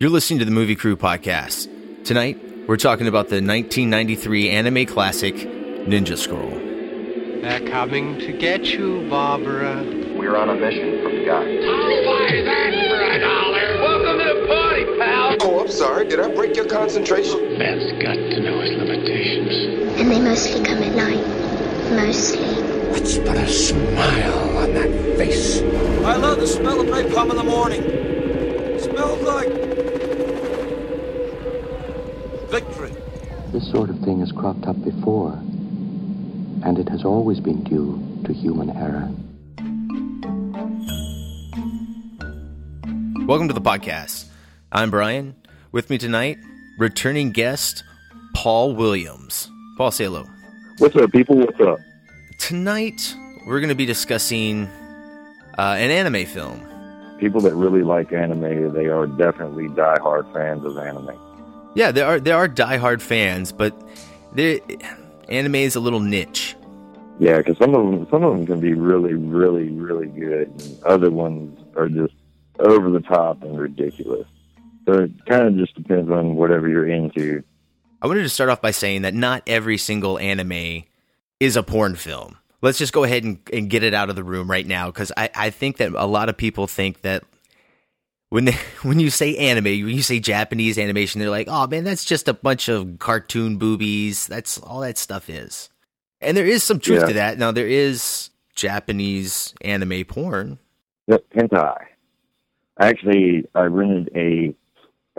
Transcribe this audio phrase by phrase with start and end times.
[0.00, 1.68] You're listening to the Movie Crew podcast.
[2.04, 6.48] Tonight, we're talking about the 1993 anime classic Ninja Scroll.
[7.42, 9.84] They're coming to get you, Barbara.
[10.16, 11.44] We're on a mission from God.
[11.46, 13.80] I'll buy that for a dollar.
[13.82, 15.36] Welcome to the party, pal.
[15.42, 16.08] Oh, I'm sorry.
[16.08, 17.58] Did I break your concentration?
[17.58, 20.00] Man's got to know his limitations.
[20.00, 21.92] And they mostly come at night.
[21.94, 22.46] Mostly.
[22.90, 25.60] Let's put a smile on that face.
[25.60, 27.82] I love the smell of napalm in the morning.
[27.82, 29.79] It smells like
[32.50, 32.92] victory.
[33.52, 35.32] This sort of thing has cropped up before,
[36.64, 39.08] and it has always been due to human error.
[43.24, 44.26] Welcome to the podcast.
[44.72, 45.36] I'm Brian.
[45.70, 46.38] With me tonight,
[46.76, 47.84] returning guest
[48.34, 49.48] Paul Williams.
[49.76, 50.26] Paul, say hello.
[50.78, 51.36] What's up, people?
[51.36, 51.78] What's up?
[52.38, 53.14] Tonight,
[53.46, 54.66] we're going to be discussing
[55.56, 56.66] uh, an anime film.
[57.20, 61.29] People that really like anime, they are definitely diehard fans of anime.
[61.74, 63.74] Yeah, there are there are diehard fans, but
[64.34, 64.62] the
[65.28, 66.56] anime is a little niche.
[67.18, 70.82] Yeah, because some of them, some of them can be really, really, really good, and
[70.84, 72.14] other ones are just
[72.58, 74.26] over the top and ridiculous.
[74.86, 77.42] So it kind of just depends on whatever you're into.
[78.02, 80.84] I wanted to start off by saying that not every single anime
[81.38, 82.38] is a porn film.
[82.62, 85.12] Let's just go ahead and, and get it out of the room right now because
[85.16, 87.24] I, I think that a lot of people think that
[88.30, 91.84] when they, when you say anime, when you say Japanese animation, they're like, oh man,
[91.84, 94.26] that's just a bunch of cartoon boobies.
[94.26, 95.68] That's all that stuff is.
[96.20, 97.06] And there is some truth Yeah.
[97.08, 97.38] to that.
[97.38, 100.58] Now there is Japanese anime porn.
[101.06, 101.76] Yep, hentai.
[102.78, 104.54] Actually, I rented a,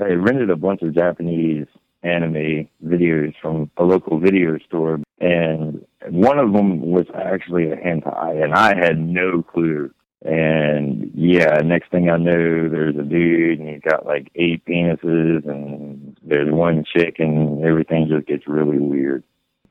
[0.01, 1.67] I rented a bunch of Japanese
[2.03, 8.43] anime videos from a local video store, and one of them was actually a hentai,
[8.43, 9.91] and I had no clue.
[10.23, 15.47] And yeah, next thing I know, there's a dude, and he's got like eight penises,
[15.47, 19.23] and there's one chick, and everything just gets really weird.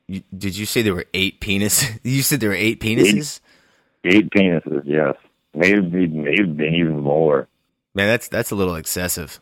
[0.07, 1.99] You, did you say there were eight penises?
[2.03, 3.39] You said there were eight penises?
[4.03, 5.15] Eight penises, yes,
[5.53, 7.47] maybe maybe been even more.
[7.93, 9.39] Man, that's that's a little excessive.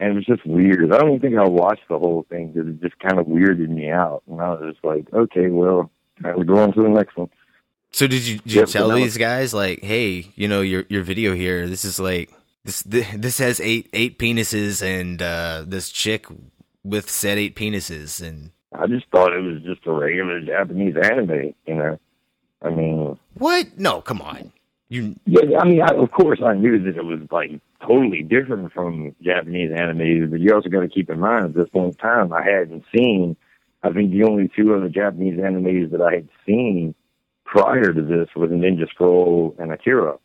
[0.00, 0.92] and it was just weird.
[0.94, 3.90] I don't think I watched the whole thing because it just kind of weirded me
[3.90, 4.22] out.
[4.30, 5.90] And I was just like, okay, well,
[6.22, 7.28] we're going to the next one.
[7.90, 11.02] So did you did you Yep, tell these guys like, hey, you know, your your
[11.02, 12.32] video here, this is like
[12.64, 16.26] this th- this has eight eight penises and uh this chick
[16.84, 21.54] with said eight penises and I just thought it was just a regular Japanese anime,
[21.66, 21.98] you know.
[22.62, 23.78] I mean, what?
[23.78, 24.52] No, come on.
[24.90, 28.72] You yeah, I mean, I, of course, I knew that it was like totally different
[28.72, 31.94] from Japanese anime, but you also got to keep in mind at this point in
[31.94, 33.36] time, I hadn't seen.
[33.82, 36.94] I think the only two other Japanese animes that I had seen
[37.50, 40.18] prior to this was Ninja Scroll and Akira.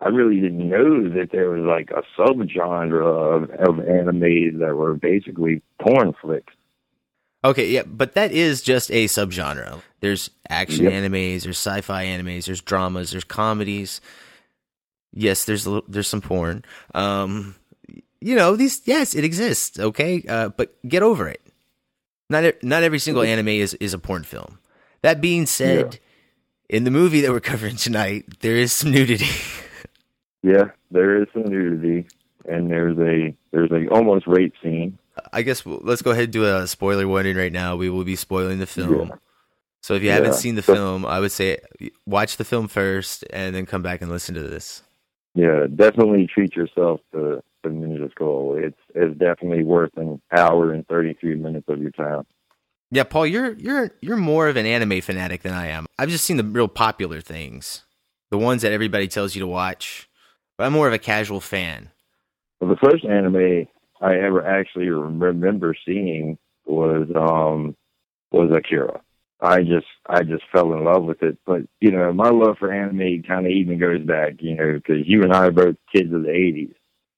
[0.00, 4.94] I really didn't know that there was like a subgenre of, of animes that were
[4.94, 6.52] basically porn flicks.
[7.44, 9.80] Okay, yeah, but that is just a subgenre.
[10.00, 10.92] There's action Yep.
[10.92, 14.00] animes, there's sci-fi animes, there's dramas, there's comedies.
[15.12, 16.64] Yes, there's a, little- there's some porn.
[16.94, 17.54] Um,
[18.20, 18.82] you know these.
[18.84, 19.78] Yes, it exists.
[19.78, 21.40] Okay, uh, but get over it.
[22.28, 24.58] Not not every single anime is is a porn film.
[25.02, 25.98] That being said,
[26.68, 29.28] in the movie that we're covering tonight, there is some nudity.
[30.40, 32.06] Yeah, there is some nudity,
[32.48, 34.96] and there's a there's a almost rape scene.
[35.32, 37.74] I guess we'll, let's go ahead and do a spoiler warning right now.
[37.74, 39.08] We will be spoiling the film.
[39.08, 39.16] Yeah.
[39.80, 41.58] So if you haven't seen the film, I would say
[42.06, 44.82] watch the film first and then come back and listen to this.
[45.34, 48.56] Yeah, definitely treat yourself to, the Ninja Scroll.
[48.56, 52.24] It's it's definitely worth an hour and thirty three minutes of your time.
[52.90, 55.86] Yeah, Paul, you're you're you're more of an anime fanatic than I am.
[55.98, 57.82] I've just seen the real popular things,
[58.30, 60.08] the ones that everybody tells you to watch.
[60.56, 61.90] But I'm more of a casual fan.
[62.60, 63.68] Well, the first anime
[64.00, 67.76] I ever actually remember seeing was um
[68.30, 69.02] was Akira.
[69.40, 71.36] I just I just fell in love with it.
[71.44, 75.06] But you know, my love for anime kind of even goes back, you know, because
[75.06, 76.74] you and I are both kids of the '80s.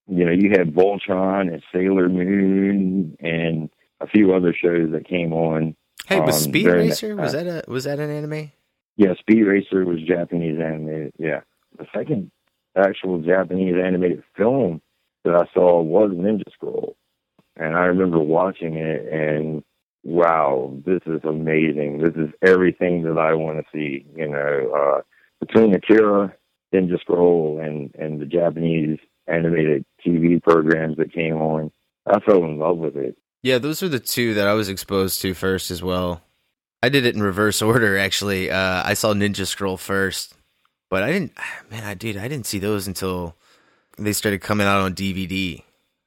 [0.08, 3.70] You know, you had Voltron and Sailor Moon and
[4.00, 5.76] a few other shows that came on.
[6.06, 8.52] Hey, was um, Speed Racer was that a was that an anime?
[8.97, 11.12] Yeah, Speed Racer was Japanese animated.
[11.19, 11.41] Yeah,
[11.79, 12.31] the second
[12.76, 14.81] actual Japanese animated film
[15.25, 16.97] that I saw was Ninja Scroll,
[17.56, 19.62] and I remember watching it and
[20.03, 21.99] wow, this is amazing.
[21.99, 24.06] This is everything that I want to see.
[24.17, 25.00] You know, uh,
[25.41, 26.35] between Akira,
[26.75, 31.70] Ninja Scroll, and and the Japanese animated TV programs that came on,
[32.06, 33.17] I fell in love with it.
[33.42, 36.22] Yeah, those are the two that I was exposed to first as well.
[36.82, 38.50] I did it in reverse order actually.
[38.50, 40.34] Uh, I saw Ninja Scroll first,
[40.88, 41.32] but I didn't.
[41.70, 43.37] Man, I dude, I didn't see those until
[43.98, 45.62] they started coming out on DVD.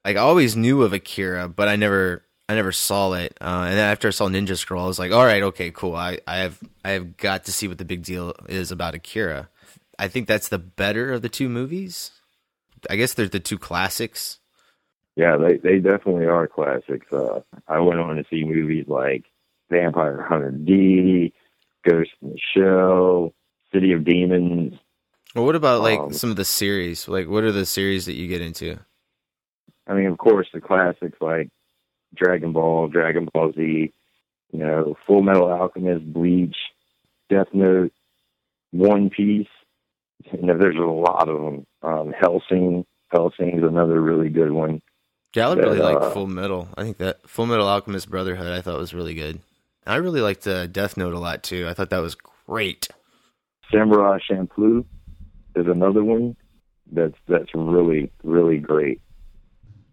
[0.05, 3.37] Like I always knew of Akira, but I never I never saw it.
[3.39, 5.95] Uh, and then after I saw Ninja Scroll, I was like, all right, okay, cool.
[5.95, 9.49] I, I have I have got to see what the big deal is about Akira.
[9.97, 12.11] I think that's the better of the two movies.
[12.89, 14.39] I guess they're the two classics.
[15.15, 17.05] Yeah, they they definitely are classics.
[17.11, 19.25] Uh, I went on to see movies like
[19.69, 21.33] Vampire Hunter D,
[21.87, 23.33] Ghost in the Shell,
[23.71, 24.73] City of Demons.
[25.35, 27.07] Well, what about like Um, some of the series?
[27.07, 28.79] Like, what are the series that you get into?
[29.87, 31.49] I mean, of course, the classics like
[32.15, 33.91] Dragon Ball, Dragon Ball Z,
[34.51, 36.55] you know, Full Metal Alchemist, Bleach,
[37.29, 37.91] Death Note,
[38.71, 39.47] One Piece.
[40.31, 41.65] You know, there's a lot of them.
[41.81, 44.81] Um, Hellsing, Hellsing's another really good one.
[45.35, 46.67] Yeah, I really like uh, Full Metal.
[46.77, 49.39] I think that Full Metal Alchemist Brotherhood I thought was really good.
[49.85, 51.67] I really liked uh, Death Note a lot too.
[51.67, 52.87] I thought that was great.
[53.71, 54.85] Samurai Champloo
[55.55, 56.35] is another one
[56.91, 59.01] that's that's really really great.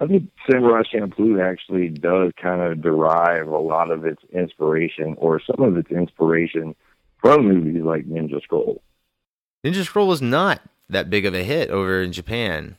[0.00, 5.40] I think Samurai Champloo actually does kind of derive a lot of its inspiration or
[5.40, 6.74] some of its inspiration
[7.20, 8.82] from movies like Ninja Scroll.
[9.64, 12.78] Ninja Scroll was not that big of a hit over in Japan,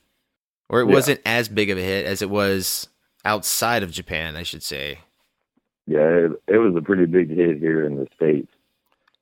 [0.71, 0.93] or it Yeah.
[0.93, 2.87] wasn't as big of a hit as it was
[3.25, 4.35] outside of Japan.
[4.35, 4.99] I should say.
[5.85, 8.47] Yeah, it, it was a pretty big hit here in the states.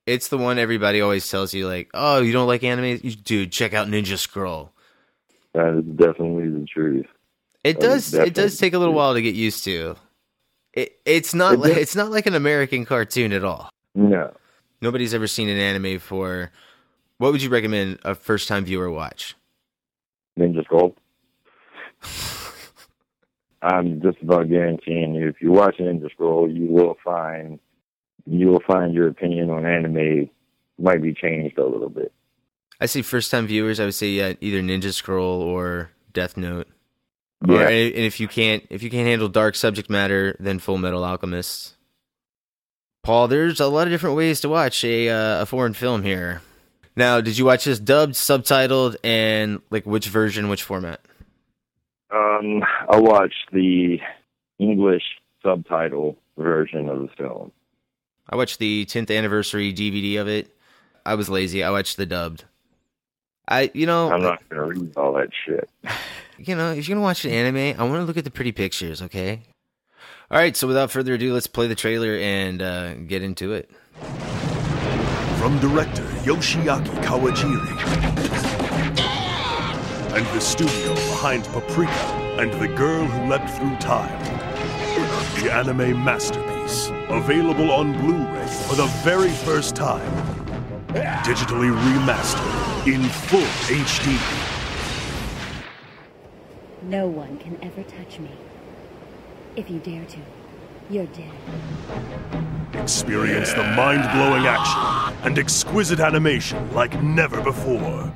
[0.05, 3.51] It's the one everybody always tells you, like, "Oh, you don't like anime, You- dude?
[3.51, 4.71] Check out Ninja Scroll."
[5.53, 7.07] That is definitely the truth.
[7.63, 8.13] It That does.
[8.13, 9.95] It does take a little while to get used to.
[10.73, 11.55] It, it's not.
[11.55, 13.69] It Like, it's not like an American cartoon at all.
[13.95, 14.31] No,
[14.81, 16.51] Nobody's ever seen an anime for.
[17.17, 19.35] What would you recommend a first time viewer watch?
[20.37, 20.95] Ninja Scroll.
[23.61, 27.59] I'm just about guaranteeing you, if you watch Ninja Scroll, you will find
[28.25, 30.29] you will find your opinion on anime
[30.77, 32.13] might be changed a little bit.
[32.79, 33.79] I see first time viewers.
[33.79, 36.67] I would say yeah, either Ninja Scroll or Death Note.
[37.47, 40.77] Or, Yeah, and if you can't if you can't handle dark subject matter, then Full
[40.77, 41.75] Metal Alchemist.
[43.01, 46.41] Paul, there's a lot of different ways to watch a uh, a foreign film here.
[46.95, 51.01] Now, did you watch this dubbed, subtitled, and like which version, which format?
[52.11, 53.99] Um, I watched the
[54.57, 55.03] English
[55.43, 57.51] subtitle version of the film.
[58.29, 60.55] I watched the 10th anniversary DVD of it.
[61.05, 61.63] I was lazy.
[61.63, 62.45] I watched the dubbed.
[63.47, 65.67] I, you know, I'm not gonna read all that shit.
[66.37, 68.51] you know, if you're gonna watch an anime, I want to look at the pretty
[68.51, 69.01] pictures.
[69.01, 69.41] Okay.
[70.29, 70.55] All right.
[70.55, 73.71] So without further ado, let's play the trailer and uh, get into it.
[75.39, 77.79] From director Yoshiaki Kawajiri
[80.15, 81.91] and the studio behind Paprika
[82.39, 84.23] and The Girl Who Leapt Through Time.
[85.43, 90.09] The anime masterpiece, available on Blu-ray for the very first time.
[91.25, 94.15] Digitally remastered in full HD.
[96.83, 98.31] No one can ever touch me.
[99.57, 100.19] If you dare to,
[100.89, 101.33] you're dead.
[102.75, 108.09] Experience the mind-blowing action and exquisite animation like never before.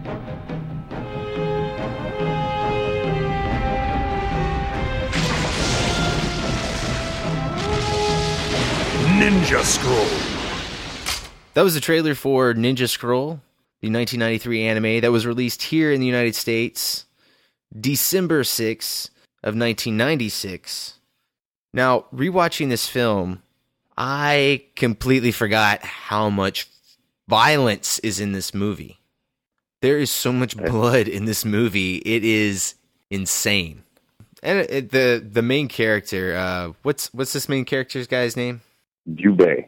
[9.20, 10.08] Ninja Scroll.
[11.54, 13.42] That was the trailer for Ninja Scroll,
[13.82, 17.06] the 1993 anime that was released here in the United States
[17.80, 19.10] December 6
[19.44, 20.96] of 1996.
[21.74, 23.44] Now, rewatching this film,
[23.98, 26.68] I completely forgot how much
[27.28, 29.00] violence is in this movie.
[29.82, 31.98] There is so much blood in this movie.
[31.98, 32.76] It is
[33.12, 33.84] insane.
[34.42, 38.62] And it, it- the the main character, uh, what's what's this main character's guy's name?
[39.10, 39.66] Jubei.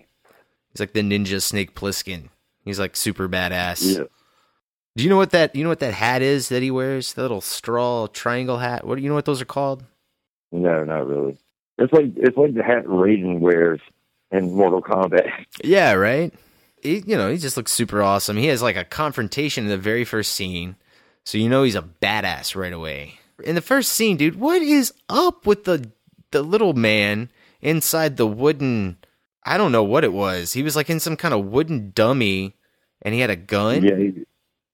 [0.72, 2.30] He's like the ninja Snake Plissken.
[2.64, 3.98] He's like super badass.
[3.98, 4.04] Yeah.
[4.96, 7.14] Do you know what that you know what that hat is that he wears?
[7.14, 8.86] The little straw triangle hat.
[8.86, 9.84] What do you know what those are called?
[10.52, 11.38] No, not really.
[11.78, 13.82] It's like it's like the hat Raiden wears
[14.32, 15.30] in Mortal Kombat.
[15.64, 16.34] Yeah, right.
[16.82, 18.38] He, you know, he just looks super awesome.
[18.38, 20.76] He has like a confrontation in the very first scene,
[21.24, 23.20] so you know he's a badass right away.
[23.44, 25.92] In the first scene, dude, what is up with the
[26.32, 27.30] the little man
[27.62, 28.98] inside the wooden?
[29.46, 30.54] I don't know what it was.
[30.54, 32.56] He was like in some kind of wooden dummy,
[33.02, 33.84] and he had a gun.
[33.84, 34.26] Yeah, he,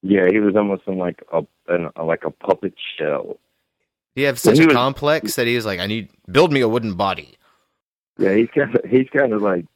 [0.02, 3.38] yeah, he was almost in like a an, like a puppet shell.
[4.14, 6.60] He have such he a was- complex that he was like, I need build me
[6.60, 7.36] a wooden body.
[8.18, 9.66] Yeah, he's kind of he's kind of like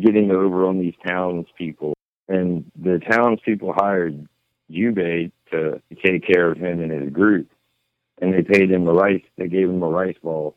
[0.00, 1.94] getting over on these townspeople,
[2.28, 4.26] and the townspeople hired
[4.70, 7.50] Jubei to take care of him and his group,
[8.20, 9.22] and they paid him a rice.
[9.36, 10.54] They gave him a rice ball.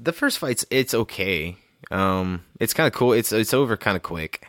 [0.00, 1.56] The first fight's it's okay.
[1.92, 3.12] Um, it's kind of cool.
[3.12, 4.48] It's it's over kind of quick.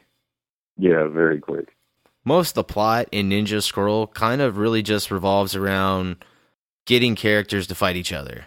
[0.78, 1.76] Yeah, very quick.
[2.26, 6.24] Most of the plot in Ninja Scroll kind of really just revolves around
[6.86, 8.46] getting characters to fight each other.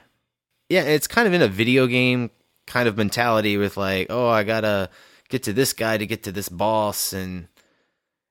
[0.69, 2.31] Yeah, it's kind of in a video game
[2.67, 4.91] kind of mentality with like, oh, I gotta
[5.29, 7.49] get to this guy to get to this boss, and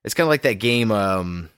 [0.04, 0.90] it's kind of like that game.
[0.90, 1.50] um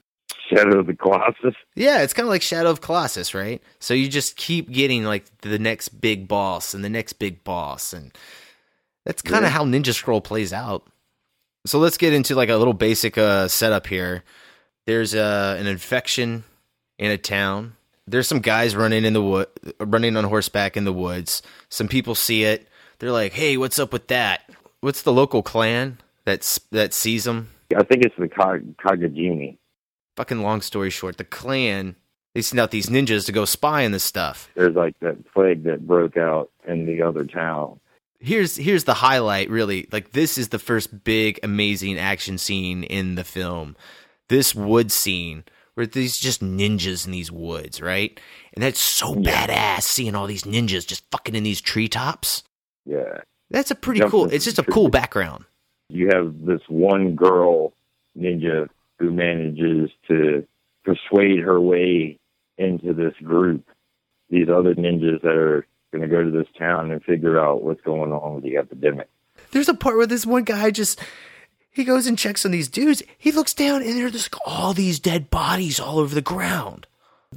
[0.49, 1.55] Shadow of the Colossus.
[1.75, 3.61] Yeah, it's kind of like Shadow of Colossus, right?
[3.79, 7.91] So you just keep getting like the next big boss and the next big boss,
[7.91, 8.15] and
[9.05, 9.57] that's kind of Yeah.
[9.57, 10.85] how Ninja Scroll plays out.
[11.65, 14.23] So let's get into like a little basic uh, setup here.
[14.85, 16.43] There's uh, an infection
[16.97, 17.73] in a town.
[18.07, 19.47] There's some guys running in the wood,
[19.79, 21.41] running on horseback in the woods.
[21.69, 22.67] Some people see it.
[22.97, 24.49] They're like, "Hey, what's up with that?
[24.81, 28.75] What's the local clan that's that sees them?" I think it's the Kag-.
[30.17, 31.95] Fucking long story short, the clan
[32.33, 34.49] they send out these ninjas to go spy on this stuff.
[34.55, 37.79] There's like that plague that broke out in the other town.
[38.19, 39.87] Here's here's the highlight, really.
[39.91, 43.75] Like this is the first big, amazing action scene in the film.
[44.27, 45.43] This wood scene
[45.79, 48.19] where these just ninjas in these woods, right?
[48.53, 52.43] And that's so badass seeing all these ninjas just fucking in these treetops.
[52.85, 53.21] Yeah.
[53.49, 54.29] That's a pretty Jumping cool.
[54.29, 55.45] It's just a the cool background.
[55.87, 57.71] You have this one girl
[58.17, 58.67] ninja
[58.99, 60.45] who manages to
[60.83, 62.19] persuade her way
[62.57, 63.65] into this group.
[64.29, 67.81] These other ninjas that are going to go to this town and figure out what's
[67.81, 69.09] going on with the epidemic.
[69.51, 70.99] There's a part where this one guy just
[71.71, 73.03] he goes and checks on these dudes.
[73.17, 76.87] He looks down and there's just all these dead bodies all over the ground.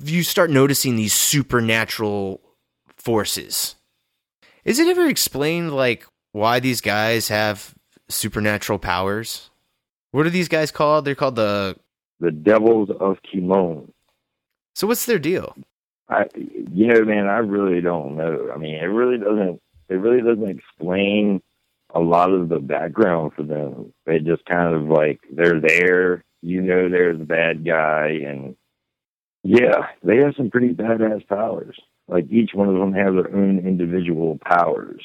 [0.02, 2.40] You start noticing these supernatural
[2.96, 3.76] forces.
[4.64, 7.74] Is it ever explained like why these guys have
[8.08, 9.50] supernatural powers?
[10.12, 11.04] What are these guys called?
[11.04, 11.76] They're called the
[12.20, 13.90] The Devils of Kimon.
[14.74, 15.56] So what's their deal?
[16.12, 18.50] I, you know, man, I really don't know.
[18.54, 19.60] I mean, it really doesn't.
[19.88, 21.42] It really doesn't explain
[21.94, 23.92] a lot of the background for them.
[24.06, 26.24] They just kind of like they're there.
[26.40, 28.56] You know, they're the bad guy, and
[29.44, 31.78] yeah, they have some pretty badass powers.
[32.08, 35.02] Like each one of them have their own individual powers.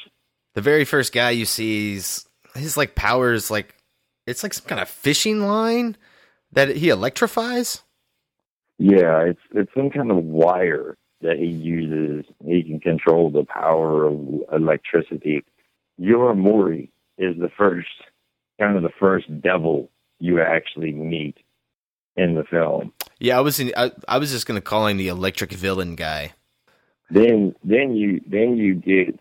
[0.54, 3.76] The very first guy you see is his like powers like
[4.26, 5.96] it's like some kind of fishing line
[6.52, 7.82] that he electrifies.
[8.78, 12.24] Yeah, it's it's some kind of wire that he uses.
[12.44, 14.18] He can control the power of
[14.52, 15.44] electricity.
[16.00, 17.88] Yurimaru is the first,
[18.60, 21.36] kind of the first devil you actually meet
[22.16, 22.92] in the film.
[23.18, 26.32] Yeah, I was in, I, I was just gonna call him the electric villain guy.
[27.10, 29.18] Then then you then you get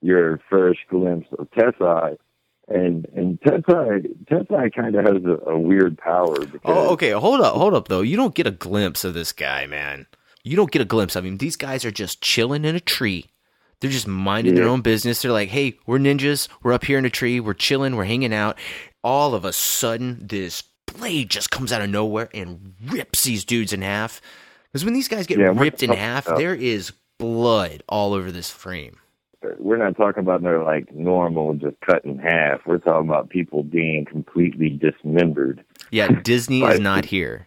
[0.00, 2.16] your first glimpse of Tessai,
[2.68, 6.36] and and Tessai Tessai kind of has a, a weird power.
[6.38, 7.10] Oh, because, Oh, okay.
[7.10, 8.02] Hold up, hold up though.
[8.02, 10.06] You don't get a glimpse of this guy, man.
[10.44, 11.38] You don't get a glimpse of him.
[11.38, 13.26] These guys are just chilling in a tree.
[13.80, 15.20] They're just minding their own business.
[15.22, 16.48] They're like, "Hey, we're ninjas.
[16.62, 17.40] We're up here in a tree.
[17.40, 17.96] We're chilling.
[17.96, 18.58] We're hanging out."
[19.02, 23.72] All of a sudden, this blade just comes out of nowhere and rips these dudes
[23.72, 24.20] in half.
[24.70, 28.30] Because when these guys get Yeah, ripped in half, about- there is blood all over
[28.30, 28.96] this frame.
[29.58, 32.60] we're not talking about no like normal just cut in half.
[32.66, 35.62] We're talking about people being completely dismembered.
[35.90, 37.46] Yeah, Disney is not here.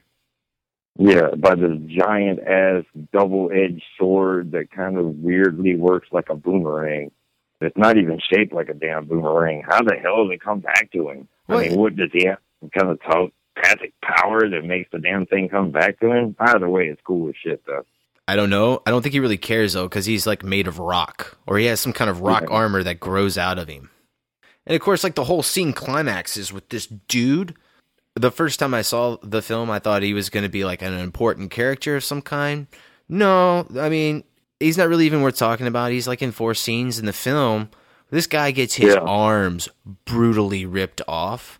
[1.00, 6.36] Yeah, by this giant ass double edged sword that kind of weirdly works like a
[6.36, 7.12] boomerang.
[7.62, 9.64] It's not even shaped like a damn boomerang.
[9.68, 11.28] How the hell does it come back to him?
[11.50, 12.38] I mean, what does he have?
[12.62, 16.36] Some kind of telepathic power that makes the damn thing come back to him?
[16.40, 17.84] Either way, it's cool as shit, though.
[18.28, 18.82] I don't know.
[18.86, 21.66] I don't think he really cares though, because he's like made of rock, or he
[21.68, 22.56] has some kind of rock Yeah.
[22.56, 23.90] armor that grows out of him.
[24.66, 27.56] And of course, like the whole scene climaxes with this dude.
[28.20, 30.82] The first time I saw the film, I thought he was going to be like
[30.82, 32.68] an important character of some kind.
[33.10, 34.24] No, I mean
[34.60, 35.92] he's not really even worth talking about.
[35.92, 37.70] He's like in four scenes in the film.
[38.10, 39.02] This guy gets his Yeah.
[39.02, 39.70] arms
[40.06, 41.60] brutally ripped off,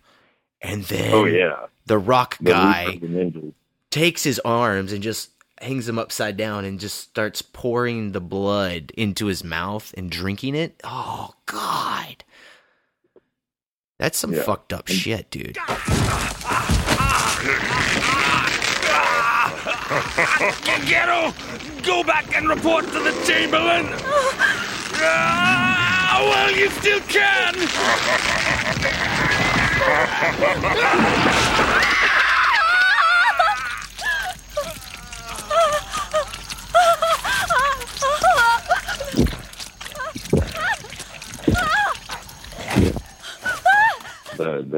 [0.60, 1.66] and then Oh, yeah.
[1.86, 3.52] the rock guy the
[3.90, 8.92] takes his arms and just hangs them upside down and just starts pouring the blood
[8.96, 10.80] into his mouth and drinking it.
[10.84, 12.24] Oh God.
[13.98, 14.42] That's some Yeah.
[14.44, 15.58] fucked up shit, dude.
[20.86, 21.32] Ghetto,
[21.82, 23.86] go back and report to the Chamberlain.
[25.00, 27.54] Ah, well, you still can.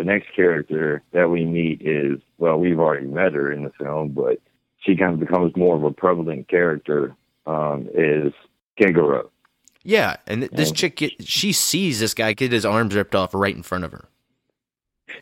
[0.00, 4.12] The next character that we meet is well, we've already met her in the film,
[4.12, 4.40] but
[4.78, 7.14] she kind of becomes more of a prevalent character.
[7.46, 8.32] Um, is
[8.80, 9.28] Kagero.
[9.82, 13.34] Yeah, and th- this chick, get, she sees this guy get his arms ripped off
[13.34, 14.08] right in front of her.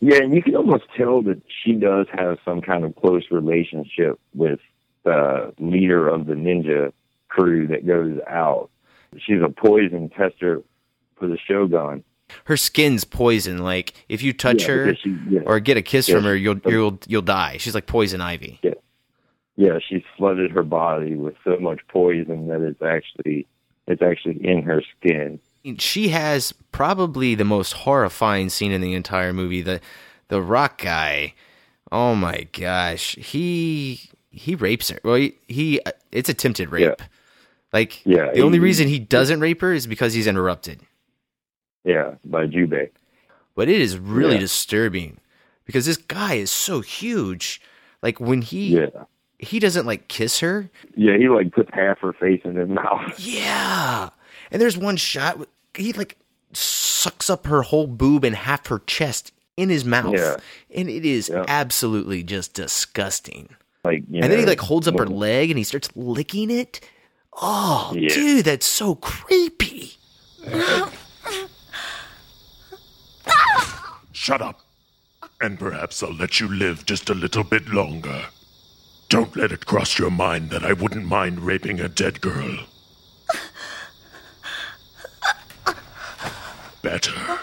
[0.01, 4.21] Yeah, and you can almost tell that she does have some kind of close relationship
[4.33, 4.61] with
[5.03, 6.93] the leader of the ninja
[7.27, 8.71] crew that goes out.
[9.17, 10.63] She's a poison tester
[11.17, 12.05] for the Shogun.
[12.45, 13.59] Her skin's poison.
[13.59, 15.41] Like if you touch Yeah, her she- yeah.
[15.47, 17.57] or get a kiss Yeah, from her, you'll you'll you'll die.
[17.59, 18.59] She's like poison ivy.
[18.63, 18.75] Yeah.
[19.57, 23.47] Yeah, she's flooded her body with so much poison that it's actually
[23.87, 25.41] it's actually in her skin.
[25.79, 29.61] She has probably the most horrifying scene in the entire movie.
[29.63, 29.81] The
[30.29, 31.35] the rock guy.
[31.91, 35.01] Oh my gosh, he he rapes her.
[35.03, 35.81] Well, he, he
[36.13, 37.03] it's attempted rape.
[37.73, 40.83] Like Yeah, the only reason he doesn't rape her is because he's interrupted.
[41.89, 42.91] Yeah, by Jubei.
[43.55, 44.41] But it is really Yeah.
[44.41, 45.19] disturbing
[45.65, 47.61] because this guy is so huge.
[48.03, 49.05] Like when he Yeah.
[49.39, 50.69] he doesn't like kiss her.
[50.97, 53.19] Yeah, he like puts half her face in his mouth.
[53.19, 54.11] Yeah.
[54.51, 55.39] And there's one shot
[55.75, 56.17] he like
[56.53, 60.15] sucks up her whole boob and half her chest in his mouth.
[60.15, 60.37] Yeah.
[60.75, 63.49] And it is absolutely just disgusting.
[63.85, 66.81] Like you and then he like holds up her leg and he starts licking it.
[67.41, 68.09] Oh, Yeah.
[68.09, 69.93] dude, that's so creepy.
[74.21, 74.63] Shut up.
[75.41, 78.27] And perhaps I'll let you live just a little bit longer.
[79.09, 82.59] Don't let it cross your mind that I wouldn't mind raping a dead girl.
[86.83, 87.39] Better.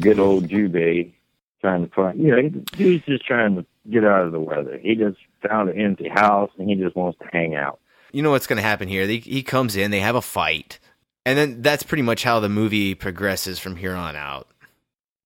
[0.00, 1.12] good old Jubei
[1.60, 4.78] trying to find you know, he- he's just trying to get out of the weather.
[4.78, 5.18] He just
[5.48, 7.78] found an empty house and he just wants to hang out.
[8.16, 9.06] You know what's going to happen here?
[9.06, 10.78] They, he comes in, they have a fight,
[11.26, 14.48] and then that's pretty much how the movie progresses from here on out.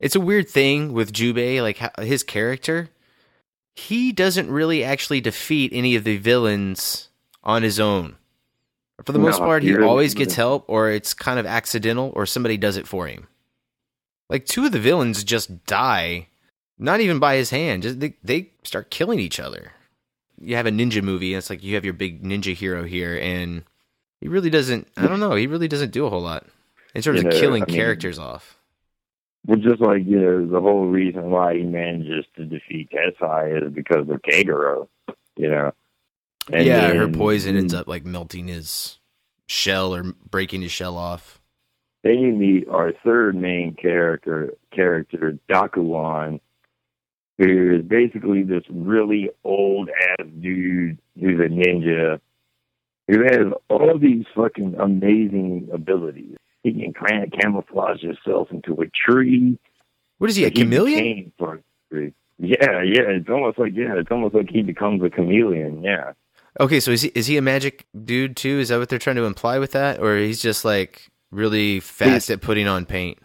[0.00, 2.90] It's a weird thing with Jubei, like how, his character.
[3.76, 7.10] He doesn't really actually defeat any of the villains
[7.44, 8.16] on his own.
[9.04, 12.26] For the most part, he he always gets help, or it's kind of accidental, or
[12.26, 13.28] somebody does it for him.
[14.28, 16.26] Like two of the villains just die,
[16.76, 17.84] not even by his hand.
[17.84, 19.74] Just they, they start killing each other
[20.40, 23.18] you have a ninja movie and it's like you have your big ninja hero here
[23.20, 23.62] and
[24.20, 26.46] he really doesn't i don't know he really doesn't do a whole lot
[26.94, 28.56] in terms You of know, killing I mean- characters off
[29.46, 33.72] Well, just like you know, the whole reason why he manages to defeat Tessai is
[33.72, 34.88] because of Kagero.
[35.36, 35.72] You know.
[36.52, 38.98] And yeah her poison ends up like melting his
[39.46, 41.40] shell or breaking his shell off
[42.02, 46.40] Then you meet our third main character, character Dakuan,
[47.40, 52.20] who is basically this really old ass dude who's a ninja,
[53.08, 56.36] who has all these fucking amazing abilities.
[56.62, 59.58] He can cam- camouflage himself into a tree.
[60.18, 62.12] what is he a chameleon became part tree.
[62.38, 63.08] Yeah, yeah.
[63.08, 65.82] It's almost like yeah, it's almost like he becomes a chameleon.
[65.82, 66.12] Yeah.
[66.60, 69.16] okay so is he is he a magic dude too is that what they're trying
[69.16, 73.18] to imply with that or he's just like really fast at putting on paint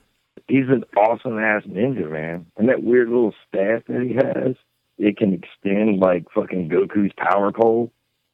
[0.48, 2.46] he's an awesome ass ninja, man.
[2.58, 4.56] And that weird little staff that he has,
[4.98, 7.92] it can extend like fucking Goku's power pole.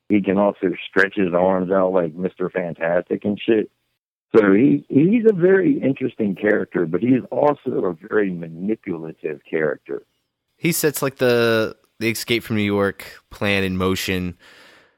[0.09, 2.51] He can also stretch his arms out like Mr.
[2.51, 3.71] Fantastic and shit.
[4.35, 10.03] So he he's a very interesting character, but he's also a very manipulative character.
[10.57, 14.37] he sets like the the escape from New York plan in motion.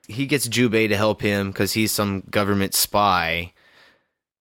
[0.08, 3.54] He gets Jubei to help him because he's some government spy.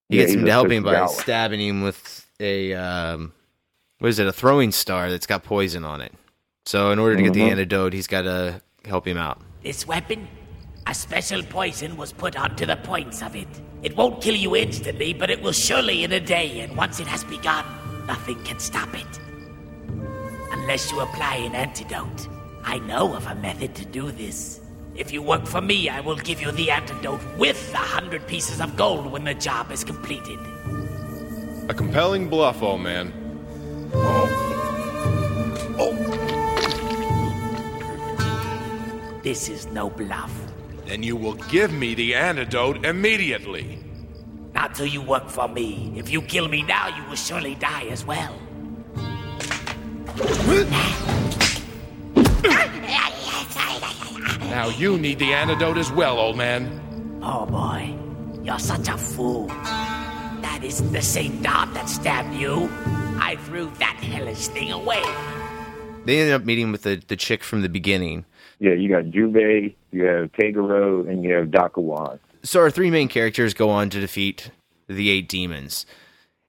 [0.08, 3.32] He Yeah, gets him to help him by stabbing him with a um,
[3.98, 4.26] what is it?
[4.26, 6.12] A throwing star that's got poison on it.
[6.66, 7.52] So in order to get the Mhm.
[7.52, 9.40] antidote, he's got to help him out.
[9.62, 10.28] This weapon?
[10.86, 13.48] A special poison was put onto the points of it.
[13.82, 17.06] It won't kill you instantly, but it will surely in a day, and once it
[17.06, 17.64] has begun,
[18.06, 19.20] nothing can stop it.
[20.50, 22.28] Unless you apply an antidote.
[22.64, 24.60] I know of a method to do this.
[24.94, 28.60] If you work for me, I will give you the antidote with a hundred pieces
[28.60, 30.38] of gold when the job is completed.
[31.68, 33.12] A compelling bluff, old man.
[33.94, 34.28] Oh.
[35.78, 35.94] Oh.
[39.22, 40.32] This is no bluff.
[40.86, 43.78] Then you will give me the antidote immediately.
[44.54, 45.92] Not till you work for me.
[45.96, 48.34] If you kill me now, you will surely die as well.
[54.50, 56.80] Now you need the antidote as well, old man.
[57.22, 57.96] Oh boy,
[58.42, 59.48] you're such a fool.
[60.62, 62.70] That isn't the same dart that stabbed you.
[63.20, 65.02] I threw that hellish thing away.
[66.04, 68.26] They ended up meeting with the, the chick from the beginning.
[68.60, 72.20] Yeah, you got Jubei, you have Kagero, and you have Dakuan.
[72.44, 74.52] So our three main characters go on to defeat
[74.86, 75.84] the eight demons,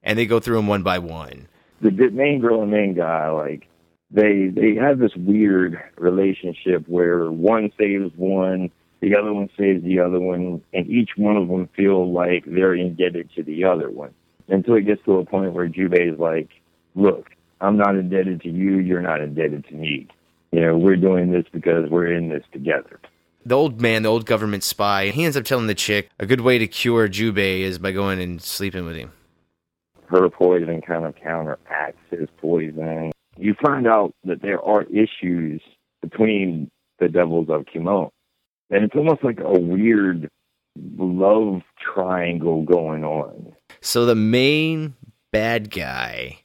[0.04, 1.47] and they go through them one by one.
[1.82, 3.67] the, the main girl and main guy, like
[4.12, 8.69] they they have this weird relationship where one saves one,
[9.04, 12.76] the other one saves the other one, and each one of them feel like they're
[12.76, 14.13] indebted to the other one.
[14.48, 16.50] Until it gets to a point where Jubei is like,
[16.96, 17.30] "Look,
[17.62, 18.80] I'm not indebted to you.
[18.80, 20.08] You're not indebted to me."
[20.54, 23.00] you know, we're doing this because we're in this together.
[23.44, 26.42] The old man, the old government spy, he ends up telling the chick a good
[26.42, 29.12] way to cure Jubei is by going and sleeping with him.
[30.06, 33.12] Her poison kind of counteracts his poison.
[33.36, 35.60] You find out that there are issues
[36.04, 38.12] between the devils of Kimon.
[38.74, 40.30] And it's almost like a weird
[40.98, 41.62] love
[41.94, 43.54] triangle going on.
[43.82, 44.96] So the main
[45.32, 46.40] bad guy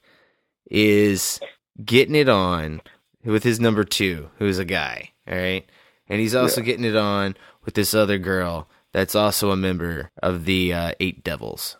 [0.70, 1.40] is
[1.82, 2.82] getting it on
[3.24, 5.64] with his number two, who's a guy, all right?
[6.08, 6.66] And he's also Yeah.
[6.66, 11.24] getting it on with this other girl that's also a member of the uh, Eight
[11.24, 11.76] Devils.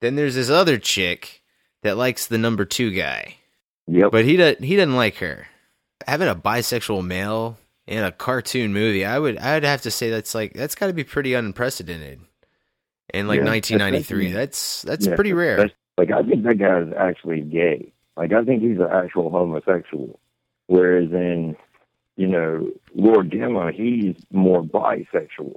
[0.00, 1.42] Then there's this other chick
[1.82, 3.36] that likes the number two guy.
[3.86, 4.10] Yep.
[4.12, 5.46] But he doesn't he doesn't like her.
[6.06, 10.10] Having a bisexual male in a cartoon movie, I would I would have to say
[10.10, 12.20] that's like that's got to be pretty unprecedented.
[13.12, 15.56] In like Yeah, 1993, that's that's Yeah, pretty rare.
[15.56, 17.92] that's- Like, I think that guy is actually gay.
[18.16, 20.18] Like, I think he's an actual homosexual.
[20.66, 21.54] Whereas in,
[22.16, 25.56] you know, Lord Gemma, he's more bisexual.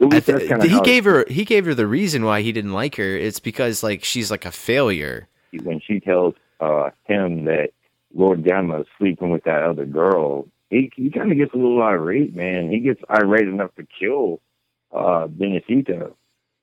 [0.00, 3.16] Th- he gave her he gave her the reason why he didn't like her.
[3.16, 5.28] It's because like she's like a failure.
[5.64, 7.70] when she tells uh, him that
[8.14, 11.82] Lord Gemma is sleeping with that other girl, he he kind of gets a little
[11.82, 12.70] irate, man.
[12.70, 14.40] He gets irate enough to kill
[14.92, 16.14] uh, Benisato,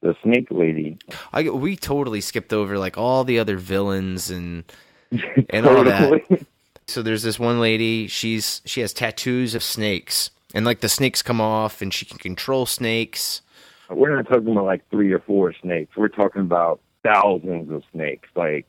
[0.02, 0.98] the snake lady.
[1.34, 4.63] I we totally skipped over like all the other villains and
[5.50, 6.46] and all that.
[6.88, 8.08] So there's this one lady.
[8.08, 12.18] She's she has tattoos of snakes, and like the snakes come off, and she can
[12.18, 13.41] control snakes.
[13.89, 15.96] We're not talking about like three or four snakes.
[15.96, 18.30] We're talking about thousands of snakes.
[18.36, 18.65] Like,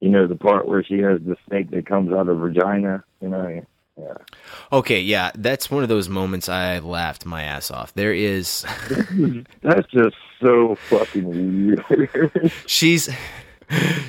[0.00, 3.04] you know, the part where she has the snake that comes out of her vagina.
[3.20, 3.66] You know,
[3.98, 4.14] yeah.
[4.72, 7.94] Okay, yeah, that's one of those moments I laughed my ass off.
[7.94, 8.64] There is
[9.62, 12.52] That's just so fucking weird.
[12.66, 13.08] she's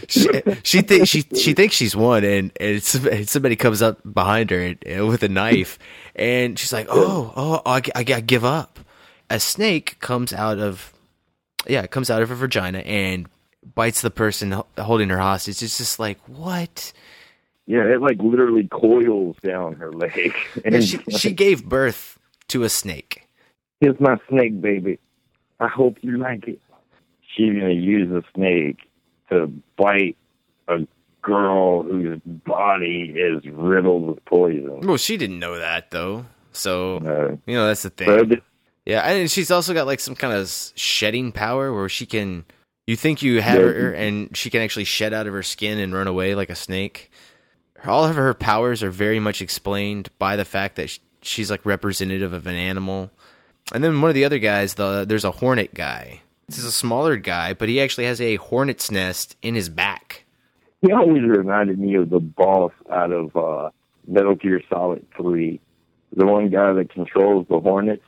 [0.08, 0.28] she
[0.64, 5.08] she thinks she she thinks she's won, and, and, somebody comes up behind her and,
[5.08, 5.80] with a knife,
[6.16, 8.80] and she's like, "Oh, oh, I, I, I give up."
[9.30, 10.94] A snake comes out of
[11.68, 13.28] yeah, it comes out of her vagina and
[13.76, 15.62] bites the person holding her hostage.
[15.62, 16.94] It's just like what?
[17.68, 20.34] Yeah, it like literally coils down her leg.
[20.66, 23.28] And And she she gave birth to a snake.
[23.80, 24.98] Here's my snake, baby.
[25.60, 26.60] I hope you like it.
[27.36, 28.78] She's gonna use a snake
[29.30, 30.18] to bite
[30.68, 30.88] a
[31.22, 34.80] girl whose body is riddled with poison.
[34.82, 37.38] Well, she didn't know that though, so No.
[37.46, 38.08] you know that's the thing.
[38.30, 38.40] But
[38.86, 42.46] Yeah, and she's also got like some kind of shedding power where she can.
[42.88, 43.68] You think you have Yeah.
[43.68, 46.56] her, and she can actually shed out of her skin and run away like a
[46.56, 47.12] snake.
[47.86, 51.66] All of her powers are very much explained by the fact that sh- she's like
[51.66, 53.12] representative of an animal.
[53.74, 56.22] And then one of the other guys, the there's a hornet guy.
[56.48, 60.24] This is a smaller guy, but he actually has a hornet's nest in his back.
[60.82, 63.70] he always reminded me of the boss out of uh,
[64.08, 65.60] Metal Gear Solid 3.
[66.16, 68.04] The one guy that controls the Hornets.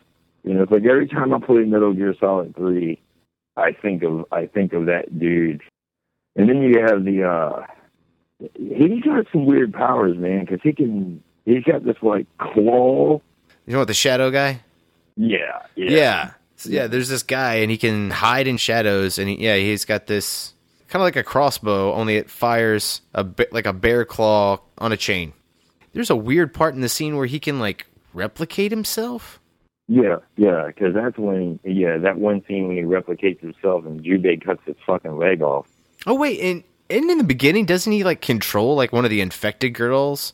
[0.45, 2.97] You know, it's like every time I play Metal Gear Solid 3,
[3.57, 5.61] I think of I think of that dude.
[6.37, 7.65] And then you have the uh
[8.55, 13.21] he's got some weird powers, man, because he can he's got this like claw.
[13.65, 14.61] You know what the shadow guy?
[15.15, 15.89] Yeah, yeah.
[15.89, 16.31] Yeah.
[16.65, 20.07] Yeah, there's this guy and he can hide in shadows and he, yeah, he's got
[20.07, 20.53] this
[20.89, 24.97] kind of like a crossbow only it fires a like a bear claw on a
[24.97, 25.31] chain.
[25.93, 29.39] There's a weird part in the scene where he can like replicate himself.
[29.87, 34.43] Yeah, yeah, because that's when, yeah, that one scene when he replicates himself and Jubei
[34.43, 35.67] cuts his fucking leg off.
[36.05, 39.21] Oh wait, and and in the beginning doesn't he like control like one of the
[39.21, 40.33] infected girls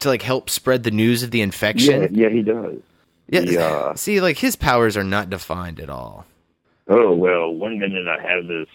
[0.00, 2.14] to like help spread the news of the infection?
[2.14, 2.78] Yeah, yeah, he does.
[3.28, 3.40] Yeah.
[3.40, 6.26] He, uh, See, like his powers are not defined at all.
[6.88, 8.68] oh well, one minute I have this,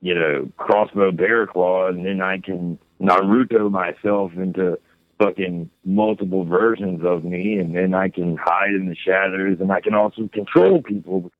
[0.00, 4.78] you know, crossbow bear claw, and then I can Naruto myself into
[5.18, 9.80] fucking multiple versions of me, and then I can hide in the shadows, and I
[9.80, 11.30] can also control people.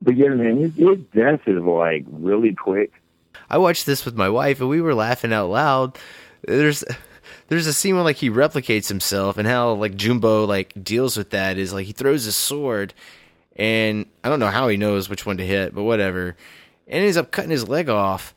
[0.00, 2.92] But yeah, man, his, his death is like really quick.
[3.52, 5.98] I watched this with my wife and we were laughing out loud.
[6.46, 6.82] There's
[7.48, 11.30] there's a scene where like he replicates himself and how like Jumbo like deals with
[11.30, 12.94] that is like he throws his sword
[13.54, 16.36] and I don't know how he knows which one to hit, but whatever.
[16.88, 18.34] And ends up cutting his leg off.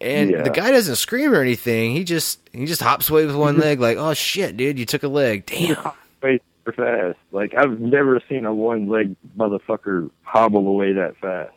[0.00, 0.42] And Yeah.
[0.42, 1.92] the guy doesn't scream or anything.
[1.92, 5.02] He just he just hops away with one leg like, "Oh shit, dude, you took
[5.02, 5.76] a leg." Damn.
[6.22, 7.18] Super fast.
[7.32, 11.52] Like I've never seen a one leg motherfucker hobble away that fast.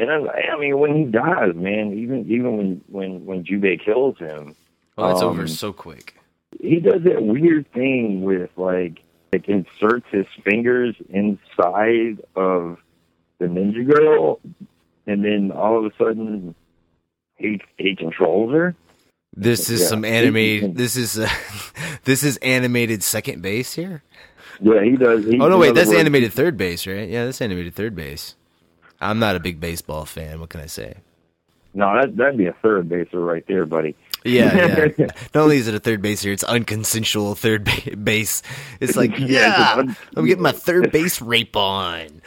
[0.00, 4.16] And I, I mean, when he dies, man, even even when when when Jubei kills
[4.18, 4.56] him,
[4.96, 6.14] Well, that's um, over so quick.
[6.60, 9.00] he does that weird thing with like
[9.32, 12.78] like inserts his fingers inside of
[13.38, 14.40] the ninja girl,
[15.06, 16.54] and then all of a sudden
[17.36, 18.74] he he controls her.
[19.36, 19.86] This is Yeah.
[19.86, 20.76] some animated.
[20.76, 21.28] This is uh,
[22.04, 24.02] this is animated second base here.
[24.62, 25.24] Yeah, he does.
[25.24, 27.08] He, Oh no, wait, that's words, animated third base, right?
[27.08, 28.34] Yeah, that's animated third base.
[29.00, 30.40] I'm not a big baseball fan.
[30.40, 30.96] What can I say?
[31.72, 33.94] No, that that'd be a third baser right there, buddy.
[34.24, 35.06] Yeah, yeah.
[35.34, 38.42] Not only is it a third base here, it's unconsensual third ba- base.
[38.80, 42.20] It's like, Yeah, yeah, I'm getting my third base rape on.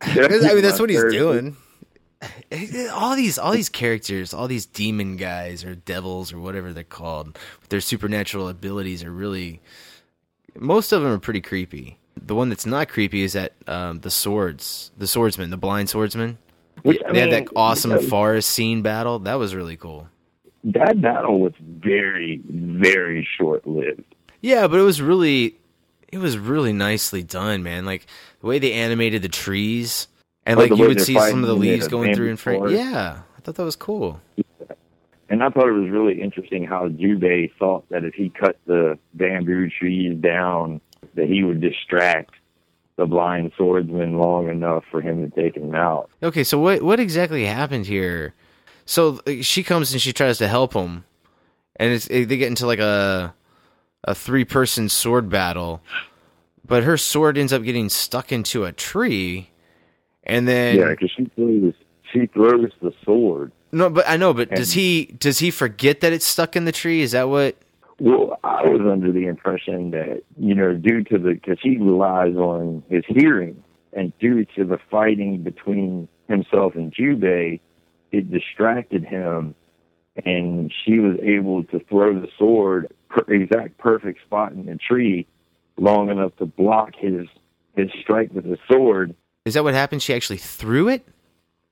[0.00, 1.56] I mean, that's what he's doing.
[2.92, 7.38] All these, all these characters, all these demon guys or devils or whatever they're called,
[7.60, 9.60] with their supernatural abilities are really.
[10.58, 11.98] Most of them are pretty creepy.
[12.20, 16.38] The one that's not creepy is that um, the swords, the swordsman, the blind swordsman.
[16.82, 17.98] Which, I they had that awesome yeah.
[17.98, 19.18] forest scene battle.
[19.20, 20.08] That was really cool.
[20.64, 24.04] That battle was very, very short lived.
[24.40, 25.56] Yeah, but it was really
[26.08, 27.84] it was really nicely done, man.
[27.84, 28.06] Like
[28.40, 30.08] the way they animated the trees
[30.46, 32.68] and Like like you would see some of the leaves going through and frame.
[32.68, 34.20] Yeah, I thought that was cool.
[35.28, 38.96] And I thought it was really interesting how Jubei thought that if he cut the
[39.14, 40.80] bamboo trees down,
[41.16, 42.32] that he would distract
[42.96, 46.10] the blind swordsman long enough for him to take him out.
[46.22, 48.34] Okay, so what what exactly happened here?
[48.86, 51.04] So she comes and she tries to help him,
[51.76, 53.34] and it's they get into like a
[54.04, 55.82] a three person sword battle,
[56.64, 59.50] but her sword ends up getting stuck into a tree,
[60.24, 61.74] and then yeah, because she throws
[62.12, 63.52] she throws the sword.
[63.72, 66.72] no, but I know, but does he does he forget that it's stuck in the
[66.72, 67.02] tree?
[67.02, 67.56] Is that what?
[67.98, 72.36] Well, I was under the impression that you know, due to the because he relies
[72.36, 77.60] on his hearing, and due to the fighting between himself and Jubei,
[78.12, 79.54] it distracted him,
[80.24, 85.26] and she was able to throw the sword per, exact perfect spot in the tree,
[85.78, 87.26] long enough to block his
[87.76, 89.14] his strike with the sword.
[89.46, 90.02] Is that what happened?
[90.02, 91.06] She actually threw it.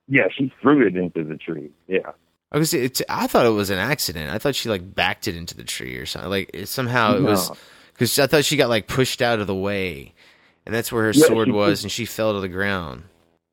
[0.09, 1.71] Yeah, she threw it into the tree.
[1.87, 2.13] Yeah.
[2.55, 4.31] I was, it's, I thought it was an accident.
[4.31, 6.31] I thought she like backed it into the tree or something.
[6.31, 7.51] Like it, somehow it was
[7.93, 10.15] because I thought she got like pushed out of the way,
[10.65, 11.87] and that's where her Yeah, sword was, did.
[11.87, 13.03] and she fell to the ground.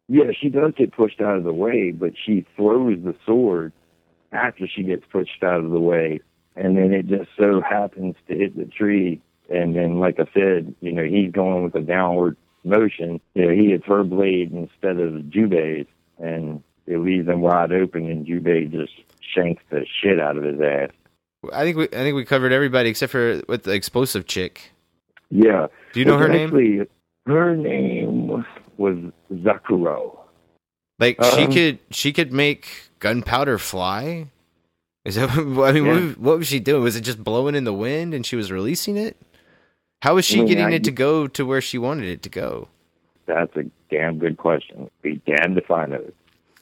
[0.08, 3.74] Yeah, she does get pushed out of the way, but she throws the sword
[4.32, 6.20] after she gets pushed out of the way,
[6.56, 9.20] and then it just so happens to hit the tree.
[9.50, 13.20] And then, like I said, you know, he's going with a downward motion.
[13.34, 15.88] You know, he hits her blade instead of Jubei's,
[16.20, 16.62] and
[16.92, 18.92] it leaves him wide open, and Jubei just
[19.34, 20.90] shanks the shit out of his ass.
[21.54, 24.72] I think we I think we covered everybody except for with the explosive chick.
[25.30, 25.68] Yeah.
[25.94, 26.88] Do you know her name?
[27.26, 28.46] Her name
[28.78, 28.98] was
[29.34, 30.18] Zakuro.
[31.00, 34.28] Like she Um, could she could make gunpowder fly.
[35.06, 35.30] Is that?
[35.32, 35.94] I mean, what, Yeah.
[35.94, 36.84] was- what was she doing?
[36.84, 39.18] Was it just blowing in the wind and she was releasing it?
[40.04, 42.22] How was she I mean, getting I- it to go to where she wanted it
[42.24, 42.68] to go?
[43.26, 44.90] That's a damn good question.
[45.02, 46.04] Be damned if I know.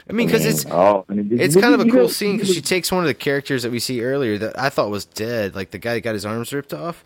[0.10, 2.54] I mean, because it's oh, I mean, it's kind of a cool know- scene because
[2.54, 5.56] she takes one of the characters that we see earlier that I thought was dead,
[5.56, 7.04] like the guy that got his arms ripped off,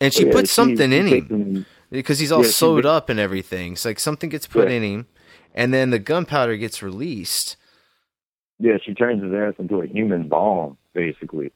[0.00, 2.84] and she Yeah, puts she- something she in him him- because he's all Yeah, sewed
[2.86, 3.72] up and everything.
[3.74, 4.76] It's like something gets put Yeah.
[4.76, 5.06] in him,
[5.54, 7.56] and then the gunpowder gets released.
[8.58, 11.52] Yeah, she turns his ass into a human bomb, basically.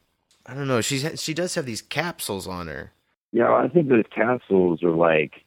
[0.46, 0.80] I don't know.
[0.80, 2.92] She's she does have these capsules on her.
[3.32, 5.42] Yeah, I think those capsules are like,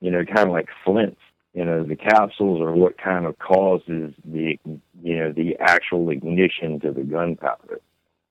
[0.00, 1.20] you know, kind of like flints.
[1.54, 4.58] You know, the capsules are what kind of causes the,
[5.02, 7.80] you know, the actual ignition to the gunpowder.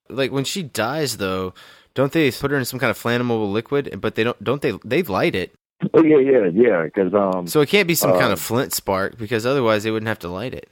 [0.10, 1.54] Like when she dies, though,
[1.94, 4.00] don't they put her in some kind of flammable liquid?
[4.02, 4.44] But they don't.
[4.44, 4.78] Don't they?
[4.84, 5.54] They light it,
[5.94, 6.84] Oh yeah, yeah, yeah.
[6.84, 9.92] Because um, so it can't be some kind uh, of flint spark because otherwise they
[9.92, 10.70] wouldn't have to light it.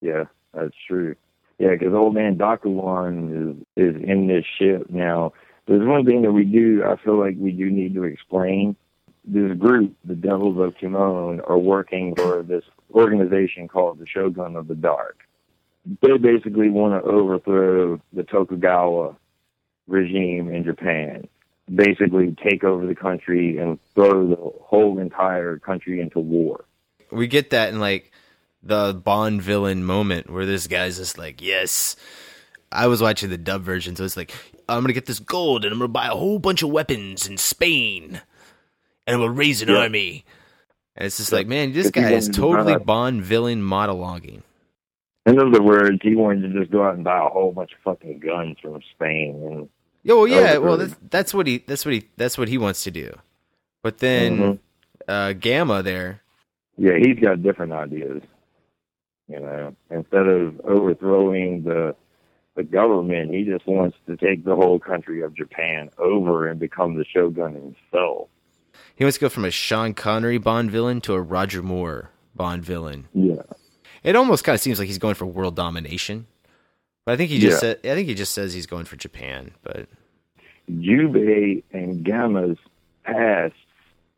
[0.00, 1.16] Yeah, that's true.
[1.58, 5.32] Yeah, because old man Dakuan is is in this ship now.
[5.66, 6.84] There's one thing that we do.
[6.84, 8.76] I feel like we do need to explain.
[9.30, 12.64] This group, the Devils of Kimon, are working for this
[12.94, 15.18] organization called the Shogun of the Dark.
[16.00, 19.16] They basically want to overthrow the Tokugawa
[19.86, 21.28] regime in Japan.
[21.74, 26.64] Basically, take over the country and throw the whole entire country into war.
[27.10, 28.10] We get that in like
[28.62, 31.96] the Bond villain moment where this guy's just like, "Yes."
[32.72, 34.32] I was watching the dub version, so it's like,
[34.68, 37.36] "I'm gonna get this gold and I'm gonna buy a whole bunch of weapons in
[37.36, 38.22] Spain,
[39.08, 39.78] and I'm raise an Yeah.
[39.78, 40.24] army."
[40.96, 44.42] And it's just like, man, this guy is wanted to totally Bond villain monologuing.
[45.26, 47.78] In other words, he wanted to just go out and buy a whole bunch of
[47.84, 49.68] fucking guns from Spain and
[50.02, 52.82] Yeah, well, yeah, well, that's, that's what he that's what he that's what he wants
[52.84, 53.12] to do.
[53.82, 54.58] But then Mhm.
[55.06, 56.22] uh, Gemma there,
[56.76, 58.22] yeah, he's got different ideas.
[59.28, 61.94] You know, instead of overthrowing the
[62.56, 66.96] the government, he just wants to take the whole country of Japan over and become
[66.96, 68.28] the shogun himself.
[68.96, 72.64] He wants to go from a Sean Connery Bond villain to a Roger Moore Bond
[72.64, 73.08] villain.
[73.14, 73.42] Yeah.
[74.02, 76.26] It almost kind of seems like he's going for world domination.
[77.04, 77.74] But I think he just Yeah.
[77.74, 77.78] said.
[77.84, 79.52] I think he just says he's going for Japan.
[79.62, 79.88] But
[80.70, 82.58] Jubei and Gemma's
[83.04, 83.54] paths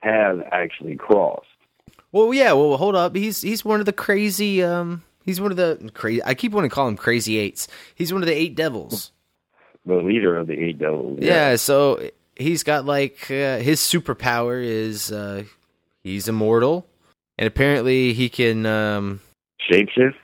[0.00, 1.46] have actually crossed.
[2.12, 2.52] well, yeah.
[2.52, 3.14] Well, hold up.
[3.14, 4.62] He's he's one of the crazy.
[4.62, 6.22] Um, he's one of the crazy.
[6.24, 7.68] I keep wanting to call him Crazy Eights.
[7.94, 9.12] He's one of the eight devils.
[9.86, 11.20] The leader of the Eight Devils.
[11.22, 11.56] Yeah.
[11.56, 15.44] so he's got like uh, his superpower is uh,
[16.02, 16.86] he's immortal,
[17.38, 18.66] and apparently he can.
[18.66, 19.20] Um,
[19.70, 20.14] Shapeshift.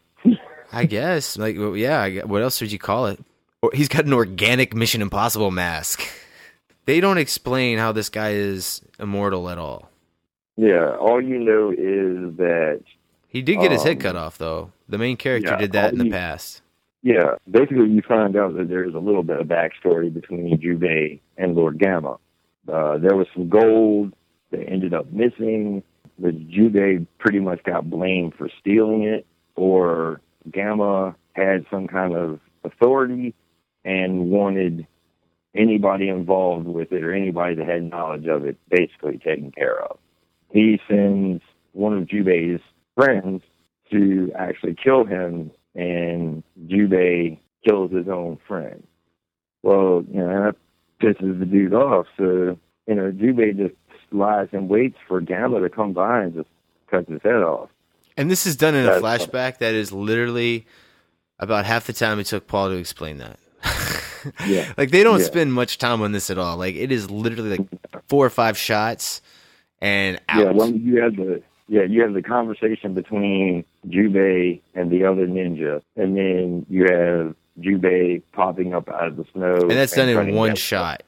[0.72, 1.36] I guess.
[1.38, 2.24] Like, well, yeah.
[2.24, 3.20] What else would you call it?
[3.62, 6.02] Or he's got an organic Mission Impossible mask.
[6.86, 9.88] They don't explain how this guy is immortal at all.
[10.56, 10.96] Yeah.
[10.96, 12.80] All you know is that
[13.28, 14.72] He did get his head Um, cut off, though.
[14.88, 16.62] The main character yeah, did that in the you- past.
[17.06, 21.54] Yeah, basically you find out that there's a little bit of backstory between Jubei and
[21.54, 22.16] Lord Gemma.
[22.66, 24.12] Uh, there was some gold
[24.50, 25.84] that ended up missing.
[26.18, 30.20] The Jubei pretty much got blamed for stealing it, or
[30.52, 33.36] Gemma had some kind of authority
[33.84, 34.84] and wanted
[35.54, 39.96] anybody involved with it or anybody that had knowledge of it basically taken care of.
[40.50, 41.40] He sends
[41.70, 42.60] one of Jubei's
[42.96, 43.42] friends
[43.92, 48.82] to actually kill him, and Jubei kills his own friend.
[49.62, 50.56] Well, you know, and that
[51.00, 52.06] pisses the dude off.
[52.16, 53.74] So, you know, Jubei just
[54.12, 56.48] lies and waits for Gemma to come by and just
[56.90, 57.68] cuts his head off.
[58.16, 60.66] And this is done in a That's- flashback that is literally
[61.38, 63.38] about half the time it took Paul to explain that.
[64.44, 64.72] Yeah.
[64.76, 65.26] Like they don't Yeah.
[65.26, 66.56] spend much time on this at all.
[66.56, 67.68] Like it is literally like
[68.08, 69.22] four or five shots
[69.80, 70.40] and out.
[70.46, 75.26] Yeah, well, you have the yeah, you have the conversation between Jubei and the other
[75.26, 80.08] ninja, and then you have Jubei popping up out of the snow, and that's done
[80.08, 81.02] in one shot.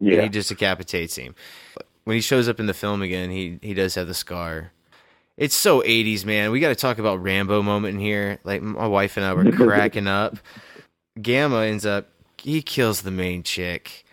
[0.00, 1.34] Yeah, And he just decapitates him.
[2.04, 4.72] When he shows up in the film again, he he does have the scar.
[5.36, 6.52] It's so 80s, man.
[6.52, 8.38] We got to talk about Rambo moment in here.
[8.44, 10.38] Like my wife and I were cracking up.
[11.20, 12.06] Gemma ends up
[12.44, 14.04] he kills the main chick.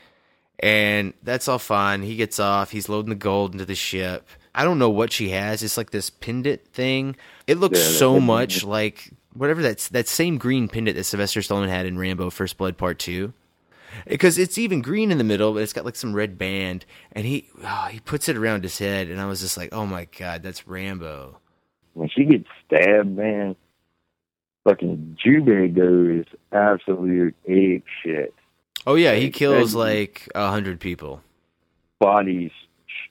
[0.60, 2.02] And that's all fine.
[2.02, 2.72] He gets off.
[2.72, 4.28] He's loading the gold into the ship.
[4.54, 5.64] I don't know what she has.
[5.64, 7.16] It's like this pendant thing.
[7.48, 11.70] It looks Yeah, so much like whatever that's that same green pendant that Sylvester Stallone
[11.70, 13.34] had in Rambo First Blood Part 2
[14.08, 17.26] because it's even green in the middle, but it's got like some red band, and
[17.26, 20.06] he oh, he puts it around his head, and I was just like, oh my
[20.18, 21.38] god, that's Rambo.
[21.94, 23.56] when she gets stabbed, man,
[24.64, 28.34] fucking Jubei goes absolute ape shit.
[28.88, 31.22] Oh yeah, he kills like a hundred people.
[32.00, 32.52] Bodies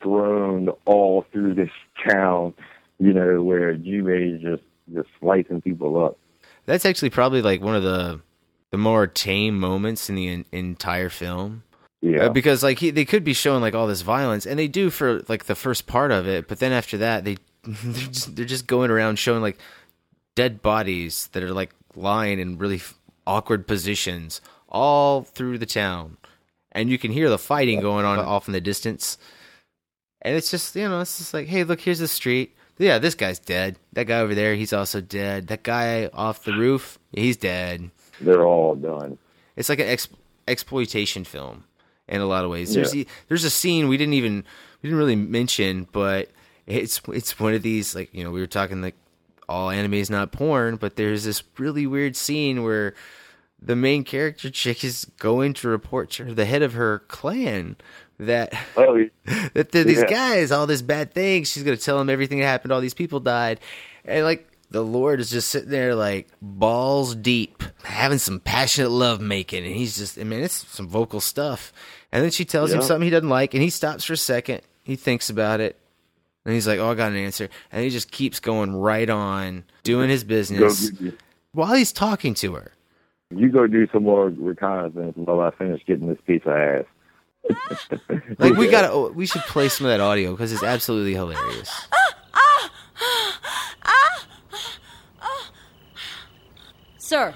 [0.01, 1.71] strewn all through this
[2.09, 2.55] town,
[2.99, 4.63] you know, where you is just
[4.95, 6.19] just slicing people up.
[6.67, 8.21] That's actually probably like one of the
[8.71, 11.63] the more tame moments in the en- entire film.
[12.01, 12.27] Yeah.
[12.27, 14.91] Uh, because like he, they could be showing like all this violence, and they do
[14.91, 18.45] for like the first part of it, but then after that, they they're just, they're
[18.45, 19.59] just going around showing like
[20.35, 26.17] dead bodies that are like lying in really f- awkward positions all through the town,
[26.73, 29.19] and you can hear the fighting going on off in the distance.
[30.23, 33.15] And it's just you know it's just like hey look here's the street yeah this
[33.15, 37.37] guy's dead that guy over there he's also dead that guy off the roof he's
[37.37, 39.19] dead They're all done.
[39.57, 40.09] it's like an ex-
[40.49, 41.65] exploitation film
[42.09, 42.75] in a lot of ways.
[42.75, 43.05] There's Yeah.
[43.29, 44.45] there's a scene we didn't even
[44.83, 46.31] we didn't really mention, but
[46.67, 48.97] it's it's one of these like you know we were talking like
[49.49, 52.95] all anime is not porn, but there's this really weird scene where
[53.63, 57.77] the main character chick is going to report to the head of her clan
[58.21, 59.05] that Oh,
[59.55, 60.07] that these Yeah.
[60.11, 61.51] guys all this bad things.
[61.51, 62.73] She's gonna tell them everything that happened.
[62.73, 63.61] All these people died,
[64.05, 69.21] and like the Lord is just sitting there like balls deep, having some passionate love
[69.21, 71.73] making, and he's just I mean it's some vocal stuff.
[72.13, 74.63] And then she tells him something he doesn't like, and he stops for a second.
[74.83, 75.77] He thinks about it.
[76.45, 79.65] And he's like, "Oh, I got an answer," and he just keeps going right on,
[79.85, 80.91] doing his business
[81.53, 82.73] while he's talking to her.
[83.31, 86.85] you go do some more reconnaissance while I finish getting this piece of ass.
[88.39, 91.15] Like we got, to oh, we should play some of that audio because it's absolutely
[91.15, 91.71] hilarious.
[96.99, 97.35] Sir,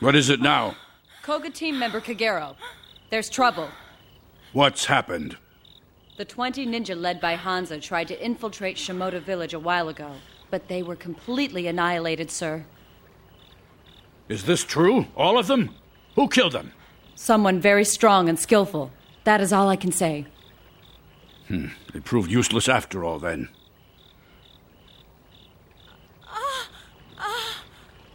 [0.00, 0.76] What is it now?
[1.22, 2.56] Koga team member Kagero.
[3.08, 3.68] There's trouble.
[4.52, 5.38] What's happened?
[6.18, 10.12] The 20 ninja led by Hansa tried to infiltrate Shimoda village a while ago,
[10.50, 12.66] but they were completely annihilated, sir.
[14.28, 15.06] Is this true?
[15.16, 15.74] All of them?
[16.14, 16.72] Who killed them?
[17.14, 18.90] Someone very strong and skillful.
[19.24, 20.26] That is all I can say.
[21.48, 21.68] Hmm.
[21.92, 23.48] They proved useless after all, then.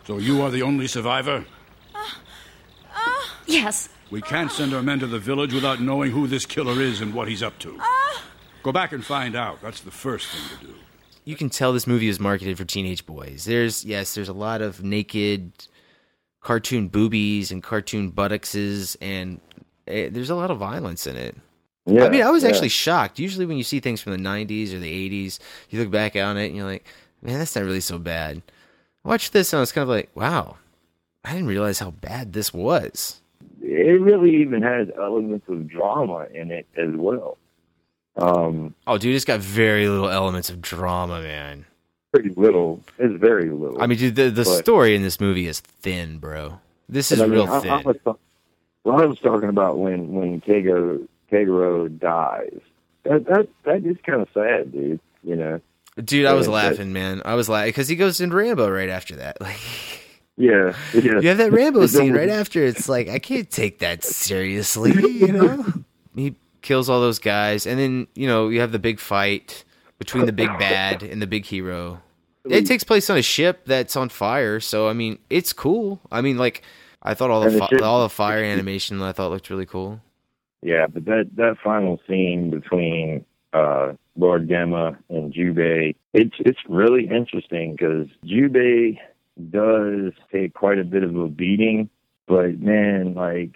[0.05, 1.45] So you are the only survivor?
[3.45, 3.89] Yes.
[4.09, 7.13] We can't send our men to the village without knowing who this killer is and
[7.13, 7.79] what he's up to.
[8.63, 9.61] Go back and find out.
[9.61, 10.73] That's the first thing to do.
[11.25, 13.45] you can tell this movie is marketed for teenage boys.
[13.45, 15.51] There's yes, there's a lot of naked
[16.41, 18.55] cartoon boobies and cartoon buttocks
[19.01, 19.41] and
[19.85, 21.35] it, there's a lot of violence in it.
[21.85, 22.49] Yeah, I mean, I was yeah.
[22.49, 23.19] actually shocked.
[23.19, 26.37] Usually, when you see things from the '90s or the '80s, you look back on
[26.37, 26.85] it and you're like,
[27.21, 28.41] "Man, that's not really so bad."
[29.03, 30.57] I watched this and I was kind of like, "Wow,
[31.25, 33.21] I didn't realize how bad this was."
[33.61, 37.37] It really even has elements of drama in it as well.
[38.17, 41.65] Um, Oh, dude, it's got very little elements of drama, man.
[42.11, 42.81] Pretty little.
[42.97, 43.81] It's very little.
[43.81, 46.59] I mean, dude, the the But- story in this movie is thin, bro.
[46.87, 47.71] This is I mean, real I- thin.
[47.71, 47.97] I was,
[48.83, 52.59] well, I was talking about when when Kego Kagero dies.
[53.03, 54.99] That that that is kind of sad, dude.
[55.23, 55.61] You know.
[56.03, 57.21] Dude, I was Yeah, uh, laughing, man.
[57.25, 59.37] I was laughing because he goes in Rambo right after that.
[59.41, 59.57] Like,
[60.37, 60.73] Yeah.
[60.93, 61.19] yeah.
[61.19, 62.63] you have that Rambo scene right after.
[62.63, 65.65] It's like I can't take that seriously, you know.
[66.15, 69.65] he kills all those guys, and then you know you have the big fight
[69.99, 72.01] between the big bad and the big hero.
[72.45, 75.99] It takes place on a ship that's on fire, so I mean it's cool.
[76.11, 76.63] I mean, like
[77.03, 79.67] I thought all the, the fi- ship- all the fire animation I thought looked really
[79.67, 80.01] cool.
[80.61, 87.07] Yeah, but that that final scene between uh, Lord Gemma and Jubei, it's it's really
[87.07, 88.97] interesting because Jubei
[89.49, 91.89] does take quite a bit of a beating,
[92.27, 93.53] but man, like,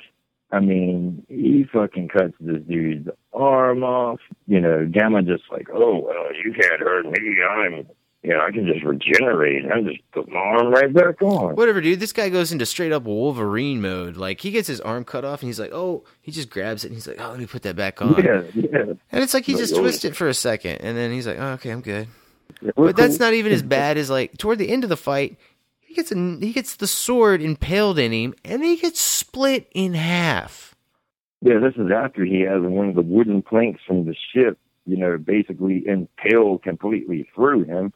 [0.53, 4.19] I mean, he fucking cuts this dude's arm off.
[4.45, 7.37] You know, Gemma just like, oh well, you can't hurt me.
[7.49, 7.87] I'm,
[8.21, 9.65] you know, I can just regenerate.
[9.65, 11.55] I just put my arm right back on.
[11.55, 11.99] Whatever, dude.
[11.99, 14.15] This guy goes into straight up Wolverine mode.
[14.15, 16.87] Like he gets his arm cut off, and he's like, "Oh," he just grabs it,
[16.89, 18.93] and he's like, "Oh, let me put that back on." Yeah, yeah.
[19.11, 19.79] And it's like he just oh.
[19.79, 22.07] twists it for a second, and then he's like, oh, "Okay, I'm good."
[22.75, 25.37] But that's not even as bad as like toward the end of the fight,
[25.93, 29.93] he gets a, he gets the sword impaled in him, and he gets split in
[29.93, 30.75] half.
[31.41, 34.97] Yeah, this is after he has one of the wooden planks from the ship, you
[34.97, 37.93] know, basically impaled completely through him.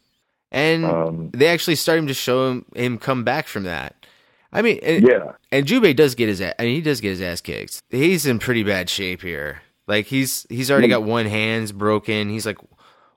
[0.52, 4.06] And Um, they actually start him to show him him come back from that.
[4.54, 5.32] I mean, and, Yeah.
[5.52, 6.42] and Jubei does get his.
[6.42, 7.82] I mean, he does get his ass kicked.
[7.90, 9.62] He's in pretty bad shape here.
[9.88, 12.30] Like he's he's already got one hand's broken.
[12.30, 12.58] He's like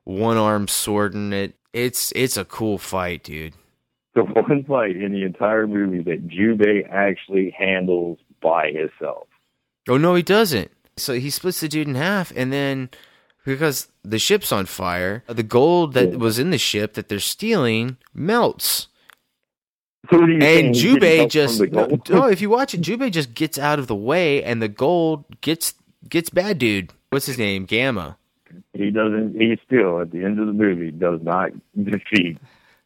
[0.05, 1.55] one arm swording it.
[1.73, 3.55] It's it's a cool fight, dude.
[4.15, 9.29] The one fight in the entire movie that Jubei actually handles by himself.
[9.89, 10.73] Oh no, he doesn't.
[10.97, 12.91] So he splits the dude in half, and then
[13.45, 17.99] because the ship's on fire, the gold that was in the ship that they're stealing
[18.13, 18.89] melts.
[20.11, 22.11] So what are you saying, And Jubei just from the no, gold?
[22.11, 25.25] no, if you watch it, Jubei just gets out of the way, and the gold
[25.41, 25.75] gets
[26.09, 26.93] gets bad dude.
[27.11, 27.67] What's his name?
[27.67, 28.17] Gemma.
[28.73, 29.41] He doesn't.
[29.41, 31.51] He still, at the end of the movie, does not
[31.83, 32.39] defeat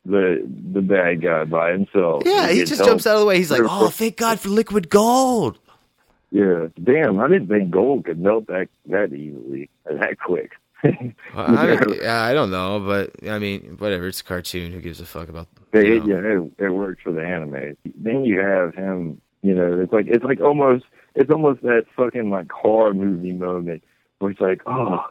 [0.04, 2.22] the the bad guy by himself.
[2.26, 2.90] Yeah, he gets just help.
[2.90, 3.38] jumps out of the way.
[3.38, 5.58] He's like, "Oh, thank God for liquid gold."
[6.30, 7.20] Yeah, damn!
[7.20, 10.52] I didn't think gold could melt that that easily, or that quick.
[10.82, 10.92] Well,
[11.34, 14.06] I, don't- I don't know, but I mean, whatever.
[14.08, 14.72] It's a cartoon.
[14.72, 15.48] Who gives a fuck about?
[15.70, 17.76] But you it, yeah, it, it works for the anime.
[17.96, 19.20] Then you have him.
[19.42, 20.84] You know, it's like it's like almost
[21.14, 23.82] it's almost that fucking like horror movie moment
[24.18, 25.04] where it's like, oh,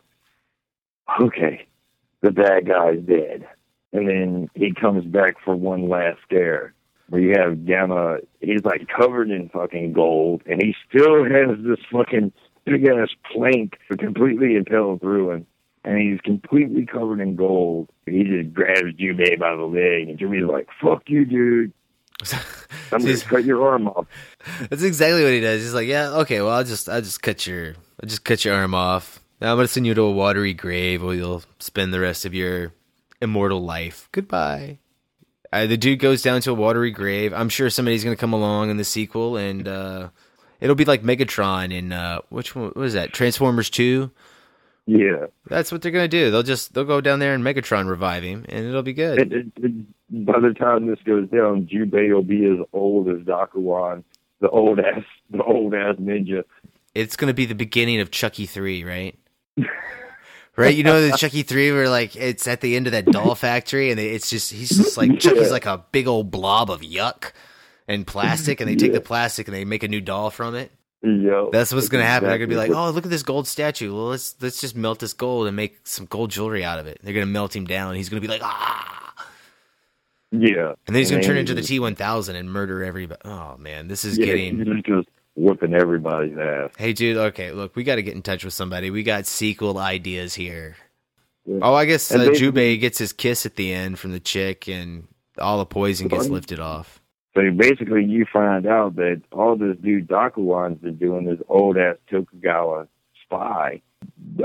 [1.22, 1.66] okay,
[2.22, 3.48] the bad guy's dead,
[3.94, 6.74] and then he comes back for one last scare.
[7.10, 11.80] Where you have Gemma, he's like covered in fucking gold, and he still has this
[11.92, 12.32] fucking
[12.66, 15.46] big ass plank completely impaled through him
[15.86, 17.90] and he's completely covered in gold.
[18.08, 21.74] And he just grabs Jubei by the leg, and Jubei's like, "Fuck you, dude!
[22.92, 24.08] I'm gonna cut your arm off."
[24.70, 25.62] That's exactly what he does.
[25.62, 28.56] He's like, "Yeah, okay, well, I'll just, I'll just cut your, I'll just cut your
[28.56, 29.20] arm off.
[29.42, 32.34] Now I'm gonna send you to a watery grave where you'll spend the rest of
[32.34, 32.72] your
[33.24, 34.10] immortal life.
[34.12, 34.80] Goodbye."
[35.52, 37.32] Uh, the dude goes down to a watery grave.
[37.32, 40.10] I'm sure somebody's gonna come along in the sequel, and uh,
[40.60, 43.14] it'll be like Megatron in uh, which one was that?
[43.14, 44.10] Transformers Two.
[44.86, 46.30] Yeah, That's what they're gonna do.
[46.32, 49.20] They'll just they'll go down there and Megatron revive him, and it'll be good.
[49.20, 53.20] it, it, it, by the time this goes down, Jubei will be as old as
[53.20, 54.04] Dakuan,
[54.42, 56.44] the old ass, the old ass ninja.
[56.96, 59.18] it's gonna be the beginning of Chucky three, right?
[60.56, 60.76] right?
[60.76, 63.92] You know the Chucky three where like it's at the end of that doll factory
[63.92, 67.32] and it's just he's just like Chucky's like a big old blob of yuck
[67.88, 70.72] and plastic and they take the plastic and they make a new doll from it.
[71.02, 72.30] Yo, That's what's gonna happen.
[72.30, 73.94] They're gonna be like, Oh, look at this gold statue.
[73.94, 77.00] Well let's let's just melt this gold and make some gold jewelry out of it.
[77.04, 79.04] They're gonna melt him down and he's gonna be like, ah
[80.36, 83.22] yeah, and then he's gonna turn into the T one thousand and murder everybody.
[83.24, 86.72] Oh man, this is yeah, getting just whooping everybody's ass.
[86.78, 87.18] Hey, dude.
[87.18, 88.90] Okay, look, we got to get in touch with somebody.
[88.90, 90.76] We got sequel ideas here.
[91.62, 94.68] Oh, I guess uh, they- Jubei gets his kiss at the end from the chick,
[94.70, 95.08] and
[95.38, 97.00] all the poison gets lifted off.
[97.36, 101.96] So basically, you find out that all this dude Dakuan's been doing, this old ass
[102.10, 102.88] Tokugawa
[103.26, 103.82] spy,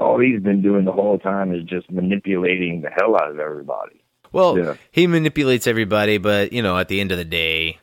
[0.00, 4.02] all he's been doing the whole time is just manipulating the hell out of everybody.
[4.32, 4.74] Well, Yeah.
[4.90, 7.78] he manipulates everybody, but you know, at the end of the day,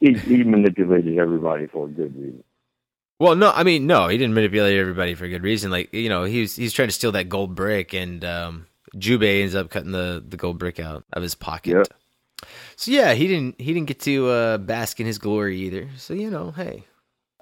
[0.00, 2.42] he, he manipulated everybody for a good reason.
[3.18, 5.70] Well, no, I mean, no, he didn't manipulate everybody for a good reason.
[5.70, 9.54] Like, you know, he's he's trying to steal that gold brick, and um, Jubei ends
[9.54, 11.72] up cutting the, the gold brick out of his pocket.
[11.72, 11.86] Yep.
[12.76, 15.88] So yeah, he didn't he didn't get to uh, bask in his glory either.
[15.96, 16.84] So you know, hey,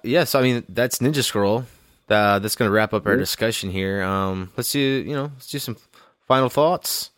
[0.03, 0.23] yeah.
[0.23, 1.65] So I mean, that's Ninja Scroll.
[2.09, 4.01] Uh, that's going to wrap up our discussion here.
[4.01, 5.77] Um, let's do you know let's do some
[6.27, 7.11] final thoughts.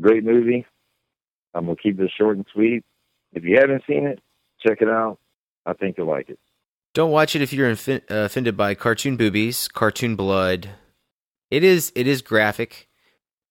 [0.00, 0.66] Great movie.
[1.54, 2.84] I'm gonna keep this short and sweet.
[3.32, 4.20] If you haven't seen it,
[4.60, 5.18] check it out.
[5.64, 6.38] I think you'll like it.
[6.94, 10.70] Don't watch it if you're infi- uh, offended by cartoon boobies, cartoon blood.
[11.50, 12.88] It is it is graphic.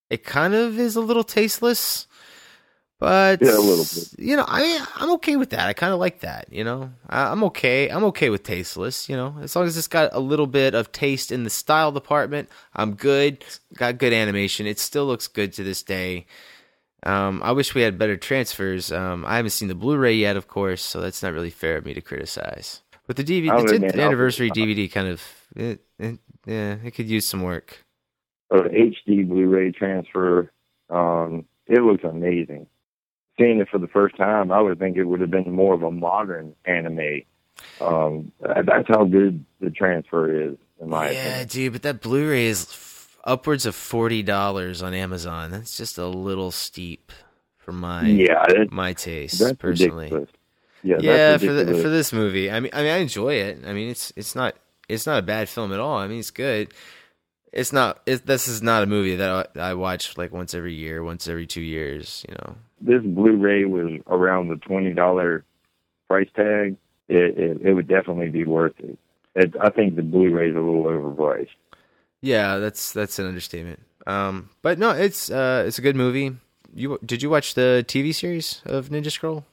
[0.10, 2.08] It kind of is a little tasteless,
[3.00, 4.14] but Yeah, a little bit.
[4.18, 5.68] You know, I I'm okay with that.
[5.68, 6.48] I kind of like that.
[6.52, 7.89] You know, I, I'm okay.
[7.89, 9.10] I'm okay with tasteless.
[9.10, 11.91] You know, as long as it's got a little bit of taste in the style
[11.91, 13.44] department, I'm good.
[13.76, 14.68] Got good animation.
[14.68, 16.28] It still looks good to this day.
[17.06, 18.89] Um, I wish we had better transfers.
[18.89, 21.86] Um, I haven't seen the Blu-ray yet, of course, so that's not really fair of
[21.86, 22.83] me to criticize.
[23.08, 23.99] But the DVD, I the don't know, 10th man.
[23.99, 25.22] I'll- anniversary DVD, kind of,
[25.56, 27.84] it, it, yeah, it could use some work.
[28.49, 30.51] Or HD Blu-ray transfer.
[30.89, 32.68] Um, it looks amazing.
[33.39, 35.82] Seeing it for the first time, I would think it would have been more of
[35.84, 37.22] a modern anime.
[37.82, 41.47] Um, that's how good the transfer is, in my yeah, opinion.
[41.47, 45.51] dude, but that Blu-ray is f- upwards of forty dollars on Amazon.
[45.51, 47.12] That's just a little steep
[47.58, 50.06] for my Yeah, my taste that's personally.
[50.06, 50.30] ridiculous.
[50.84, 53.60] Yeah, yeah, for the, for this movie, I mean, I mean, I enjoy it.
[53.66, 54.56] I mean, it's it's not
[54.90, 55.98] it's not a bad film at all.
[55.98, 56.74] I mean, it's good.
[57.54, 58.02] It's not.
[58.06, 61.28] It, this is not a movie that I, I watch like once every year, once
[61.28, 62.26] every two years.
[62.28, 62.56] You know.
[62.82, 65.46] this Blu-ray was around the twenty dollar
[66.10, 66.76] price tag,
[67.08, 68.98] it, it it would definitely be worth it.
[69.36, 69.56] it.
[69.62, 71.50] I think the Blu-ray is a little overpriced.
[72.22, 73.80] Yeah, that's that's an understatement.
[74.06, 76.36] Um, but no, it's uh, it's a good movie.
[76.74, 79.46] You did you watch the TV series of Ninja Scroll?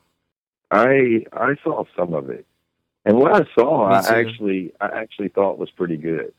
[0.71, 2.47] I I saw some of it,
[3.05, 6.33] and what I saw, I actually I actually thought was pretty good.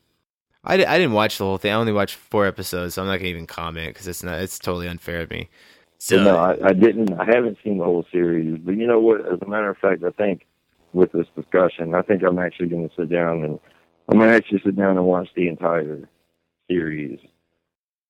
[0.63, 1.71] I, I didn't watch the whole thing.
[1.71, 4.59] I only watched four episodes, so I'm not gonna even comment because it's not it's
[4.59, 5.49] totally unfair of me.
[5.97, 7.13] So no, I, I didn't.
[7.13, 9.21] I haven't seen the whole series, but you know what?
[9.21, 10.45] As a matter of fact, I think
[10.93, 13.59] with this discussion, I think I'm actually going to sit down and
[14.09, 16.09] I'm going to actually sit down and watch the entire
[16.69, 17.19] series.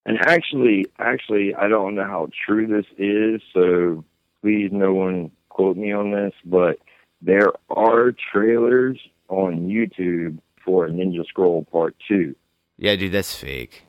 [0.04, 4.04] And actually, actually, I don't know how true this is, so
[4.42, 6.78] please, no one quote me on this, but
[7.20, 8.98] there are trailers
[9.28, 12.34] on YouTube for Ninja Scroll Part Two.
[12.78, 13.84] Yeah, dude, that's fake.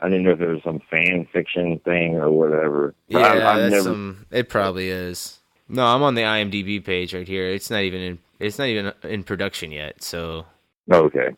[0.00, 2.94] I didn't know if it was some fan fiction thing or whatever.
[3.10, 4.26] But Yeah, I, that's never some.
[4.30, 5.38] It probably is.
[5.68, 7.48] No, I'm on the IMDb page right here.
[7.48, 8.18] It's not even in.
[8.38, 10.02] It's not even in production yet.
[10.02, 10.44] So
[10.92, 11.28] Okay.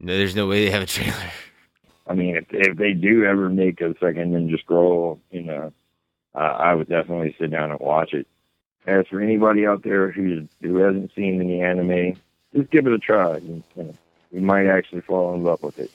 [0.00, 1.30] no, there's no way they have a trailer.
[2.06, 5.72] I mean, if if they do ever make a second Ninja Scroll, you know,
[6.34, 8.26] I I would definitely sit down and watch it.
[8.86, 12.18] As for anybody out there who who hasn't seen any anime,
[12.54, 13.36] just give it a try.
[13.36, 13.94] You, you, know,
[14.32, 15.90] you might actually fall in love with it.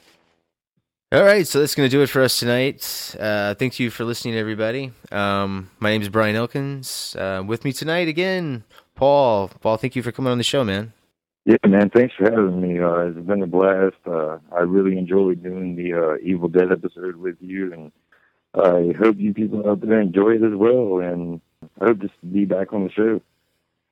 [1.11, 3.15] All right, so that's going to do it for us tonight.
[3.19, 4.91] Uh, thank you for listening, everybody.
[5.11, 7.15] Um, my name is Brian Elkins.
[7.15, 8.63] Uh, with me tonight again,
[8.95, 9.49] Paul.
[9.61, 10.93] Paul, thank you for coming on the show, man.
[11.45, 11.91] Yeah, man.
[11.91, 12.79] Thanks for having me.
[12.79, 13.95] Uh, it's been a blast.
[14.05, 17.91] Uh, I really enjoyed doing the uh, Evil Dead episode with you, and
[18.55, 20.99] I hope you people out there enjoy it as well.
[20.99, 21.39] And
[21.79, 23.21] I hope to be back on the show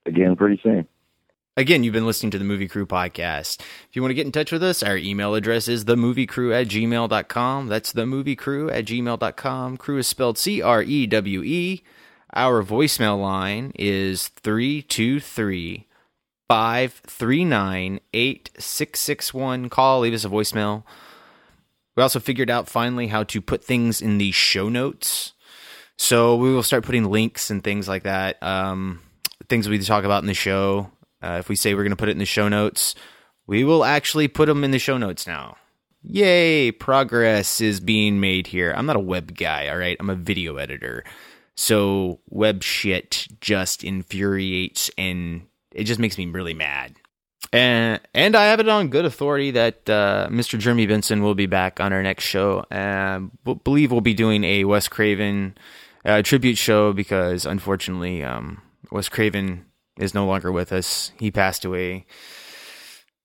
[0.05, 0.87] again pretty soon.
[1.55, 3.59] Again, you've been listening to the Movie Crew podcast.
[3.59, 6.67] If you want to get in touch with us, our email address is themoviecrewe at
[6.67, 7.67] gmail.com.
[7.67, 9.77] That's themoviecrewe at gmail.com.
[9.77, 11.83] Crew is spelled C R E W E.
[12.33, 15.87] Our voicemail line is 323
[16.47, 19.69] 539 8661.
[19.69, 20.83] Call, leave us a voicemail.
[21.95, 25.33] We also figured out finally how to put things in the show notes.
[25.97, 28.41] So we will start putting links and things like that.
[28.41, 29.01] Um,
[29.49, 30.91] things we talk about in the show.
[31.21, 32.95] Uh, if we say we're going to put it in the show notes,
[33.47, 35.57] we will actually put them in the show notes now.
[36.01, 36.71] Yay!
[36.71, 38.73] Progress is being made here.
[38.75, 39.95] I'm not a web guy, all right?
[39.99, 41.05] I'm a video editor.
[41.55, 46.95] So web shit just infuriates and it just makes me really mad.
[47.51, 50.57] And and I have it on good authority that uh, Mr.
[50.57, 52.65] Jeremy Benson will be back on our next show.
[52.71, 55.55] And b- believe we'll be doing a Wes Craven
[56.05, 59.65] uh, tribute show because unfortunately, um, Wes Craven
[59.97, 61.11] is no longer with us.
[61.19, 62.05] He passed away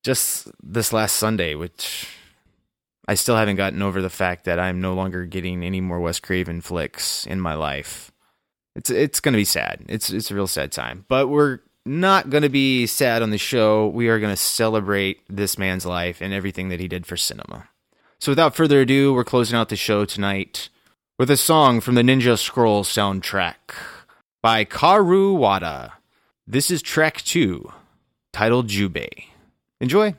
[0.04, 2.08] just this last Sunday, which
[3.06, 6.20] I still haven't gotten over the fact that I'm no longer getting any more Wes
[6.20, 8.12] Craven flicks in my life.
[8.76, 9.84] It's it's gonna be sad.
[9.88, 11.04] It's it's a real sad time.
[11.08, 13.88] But we're not gonna be sad on the show.
[13.88, 17.68] We are gonna celebrate this man's life and everything that he did for cinema.
[18.20, 20.68] So without further ado, we're closing out the show tonight
[21.18, 23.74] with a song from the Ninja Scroll soundtrack
[24.40, 25.94] by Kaoru Wada.
[26.46, 27.72] This is track two,
[28.32, 29.24] titled Jubei.
[29.80, 30.14] Enjoy.